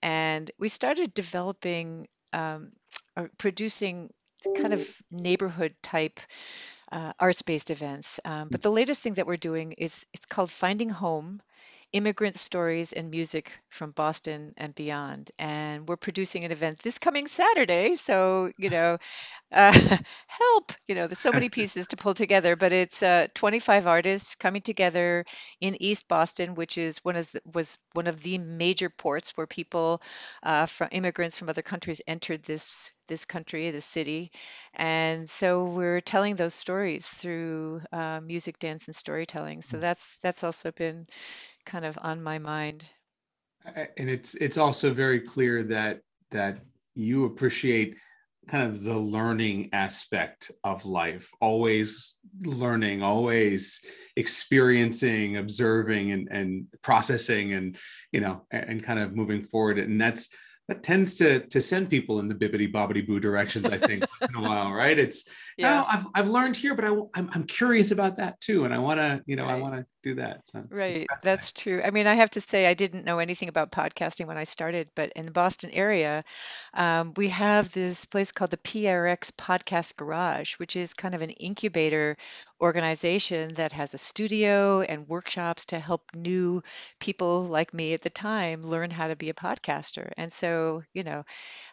and 0.01 0.49
we 0.59 0.69
started 0.69 1.13
developing 1.13 2.07
um, 2.33 2.71
or 3.15 3.29
producing 3.37 4.11
kind 4.55 4.73
of 4.73 5.01
neighborhood 5.11 5.75
type 5.81 6.19
uh, 6.91 7.13
arts-based 7.19 7.71
events. 7.71 8.19
Um, 8.25 8.49
but 8.51 8.61
the 8.61 8.71
latest 8.71 9.01
thing 9.01 9.15
that 9.15 9.27
we're 9.27 9.37
doing 9.37 9.73
is 9.73 10.05
it's 10.13 10.25
called 10.25 10.51
Finding 10.51 10.89
Home 10.89 11.41
immigrant 11.93 12.35
stories 12.35 12.91
and 12.91 13.11
music 13.11 13.51
from 13.69 13.91
Boston 13.91 14.53
and 14.57 14.73
beyond. 14.73 15.31
And 15.37 15.87
we're 15.87 15.95
producing 15.95 16.43
an 16.43 16.51
event 16.51 16.79
this 16.79 16.97
coming 16.97 17.27
Saturday. 17.27 17.95
So, 17.95 18.51
you 18.57 18.71
know, 18.71 18.97
uh, 19.51 19.97
help, 20.27 20.71
you 20.87 20.95
know, 20.95 21.05
there's 21.05 21.19
so 21.19 21.31
many 21.31 21.49
pieces 21.59 21.87
to 21.87 21.97
pull 21.97 22.15
together, 22.15 22.55
but 22.55 22.73
it's 22.73 23.03
uh, 23.03 23.27
25 23.35 23.85
artists 23.85 24.33
coming 24.33 24.63
together 24.63 25.25
in 25.61 25.81
East 25.81 26.07
Boston, 26.07 26.55
which 26.55 26.79
is 26.79 26.97
one 27.05 27.15
of 27.15 27.31
the, 27.31 27.41
was 27.53 27.77
one 27.93 28.07
of 28.07 28.21
the 28.23 28.39
major 28.39 28.89
ports 28.89 29.37
where 29.37 29.45
people 29.45 30.01
uh, 30.41 30.65
from 30.65 30.89
immigrants 30.91 31.37
from 31.37 31.49
other 31.49 31.61
countries 31.61 32.01
entered 32.07 32.43
this 32.43 32.91
this 33.07 33.25
country, 33.25 33.69
this 33.69 33.85
city. 33.85 34.31
And 34.73 35.29
so 35.29 35.65
we're 35.65 35.99
telling 35.99 36.35
those 36.35 36.53
stories 36.53 37.05
through 37.05 37.81
uh, 37.91 38.21
music, 38.21 38.59
dance, 38.59 38.87
and 38.87 38.95
storytelling. 38.95 39.61
So 39.61 39.77
mm. 39.77 39.81
that's 39.81 40.17
that's 40.23 40.43
also 40.43 40.71
been 40.71 41.05
kind 41.65 41.85
of 41.85 41.97
on 42.01 42.21
my 42.21 42.39
mind. 42.39 42.85
And 43.97 44.09
it's 44.09 44.35
it's 44.35 44.57
also 44.57 44.93
very 44.93 45.21
clear 45.21 45.63
that 45.63 46.01
that 46.31 46.59
you 46.95 47.25
appreciate 47.25 47.95
kind 48.47 48.63
of 48.63 48.83
the 48.83 48.97
learning 48.97 49.69
aspect 49.71 50.51
of 50.63 50.85
life 50.85 51.29
always 51.39 52.17
learning 52.41 53.01
always 53.01 53.85
experiencing 54.17 55.37
observing 55.37 56.11
and, 56.11 56.27
and 56.29 56.67
processing 56.81 57.53
and 57.53 57.77
you 58.11 58.19
know 58.19 58.45
and, 58.51 58.83
kind 58.83 58.99
of 58.99 59.15
moving 59.15 59.43
forward 59.43 59.79
and 59.79 59.99
that's 59.99 60.29
that 60.67 60.83
tends 60.83 61.15
to 61.15 61.39
to 61.47 61.61
send 61.61 61.89
people 61.89 62.19
in 62.19 62.27
the 62.27 62.35
bibbity 62.35 62.71
bobbity 62.71 63.05
boo 63.05 63.19
directions 63.19 63.65
i 63.65 63.77
think 63.77 64.03
once 64.19 64.31
in 64.31 64.43
a 64.43 64.47
while 64.47 64.73
right 64.73 64.99
it's 64.99 65.27
yeah 65.57 65.81
oh, 65.81 65.85
I've, 65.89 66.05
I've 66.13 66.29
learned 66.29 66.57
here 66.57 66.75
but 66.75 66.85
I, 66.85 66.89
I'm, 67.15 67.29
I'm 67.33 67.43
curious 67.45 67.91
about 67.91 68.17
that 68.17 68.41
too 68.41 68.65
and 68.65 68.73
i 68.73 68.79
want 68.79 68.99
to 68.99 69.23
you 69.25 69.37
know 69.37 69.43
right. 69.43 69.55
i 69.55 69.59
want 69.59 69.75
to 69.75 69.85
do 70.03 70.15
that 70.15 70.41
so 70.49 70.63
right 70.69 71.07
that's 71.21 71.53
true. 71.53 71.81
I 71.83 71.91
mean 71.91 72.07
i 72.07 72.13
have 72.15 72.29
to 72.31 72.41
say 72.41 72.67
i 72.67 72.73
didn't 72.73 73.05
know 73.05 73.19
anything 73.19 73.49
about 73.49 73.71
podcasting 73.71 74.27
when 74.27 74.37
i 74.37 74.43
started 74.43 74.89
but 74.95 75.11
in 75.15 75.25
the 75.25 75.31
boston 75.31 75.71
area 75.71 76.23
um, 76.73 77.13
we 77.15 77.29
have 77.29 77.71
this 77.71 78.05
place 78.05 78.31
called 78.31 78.51
the 78.51 78.57
prx 78.57 79.31
podcast 79.31 79.95
garage 79.95 80.53
which 80.55 80.75
is 80.75 80.93
kind 80.93 81.15
of 81.15 81.21
an 81.21 81.29
incubator 81.31 82.17
organization 82.63 83.53
that 83.55 83.73
has 83.73 83.93
a 83.93 83.97
studio 83.97 84.81
and 84.81 85.07
workshops 85.09 85.65
to 85.65 85.79
help 85.79 86.01
new 86.15 86.63
people 86.99 87.43
like 87.43 87.73
me 87.73 87.93
at 87.93 88.01
the 88.01 88.09
time 88.09 88.63
learn 88.63 88.89
how 88.89 89.09
to 89.09 89.17
be 89.17 89.29
a 89.29 89.33
podcaster. 89.33 90.11
And 90.15 90.31
so 90.31 90.83
you 90.93 91.03
know 91.03 91.25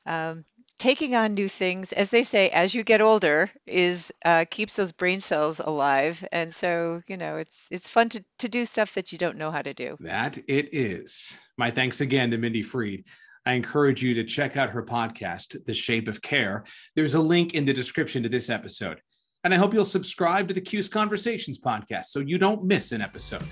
um, 0.07 0.45
taking 0.81 1.15
on 1.15 1.35
new 1.35 1.49
things, 1.49 1.93
as 1.93 2.11
they 2.11 2.25
say, 2.25 2.49
as 2.49 2.75
you 2.75 2.83
get 2.83 3.01
older, 3.01 3.51
is 3.67 4.13
uh, 4.25 4.47
keeps 4.51 4.75
those 4.75 4.91
brain 4.91 5.21
cells 5.21 5.61
alive, 5.61 6.27
and 6.33 6.53
so 6.53 7.03
you 7.07 7.17
know 7.17 7.37
it's 7.37 7.67
it's 7.71 7.89
fun 7.89 8.09
to 8.09 8.25
to 8.41 8.49
do 8.49 8.65
stuff 8.65 8.95
that 8.95 9.13
you 9.13 9.19
don't 9.19 9.37
know 9.37 9.53
how 9.53 9.63
to 9.63 9.75
do. 9.75 9.97
That 10.01 10.39
it 10.49 10.75
is. 10.75 11.39
My 11.57 11.71
thanks 11.71 12.01
again 12.01 12.33
to 12.33 12.39
Mindy 12.39 12.63
Fried. 12.63 13.05
I 13.47 13.53
encourage 13.53 14.03
you 14.03 14.15
to 14.15 14.25
check 14.25 14.57
out 14.57 14.71
her 14.71 14.83
podcast, 14.83 15.65
The 15.65 15.75
Shape 15.75 16.09
of 16.09 16.21
Care. 16.21 16.65
There's 16.95 17.15
a 17.15 17.21
link 17.21 17.55
in 17.55 17.65
the 17.65 17.73
description 17.73 18.23
to 18.23 18.29
this 18.29 18.51
episode. 18.51 19.01
And 19.45 19.55
I 19.55 19.57
hope 19.57 19.73
you'll 19.73 19.87
subscribe 19.87 20.49
to 20.49 20.55
the 20.55 20.61
Cuse 20.61 20.89
Conversations 20.89 21.59
podcast 21.59 22.07
so 22.07 22.21
you 22.21 22.37
don't 22.37 22.65
miss 22.65 22.93
an 22.93 23.01
episode. 23.01 23.43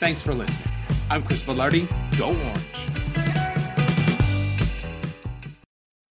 Thanks 0.00 0.20
for 0.20 0.34
listening. 0.34 0.74
I'm 1.08 1.22
Chris 1.22 1.44
Velarde. 1.44 1.86
Go 2.18 2.28
Orange. 2.30 2.91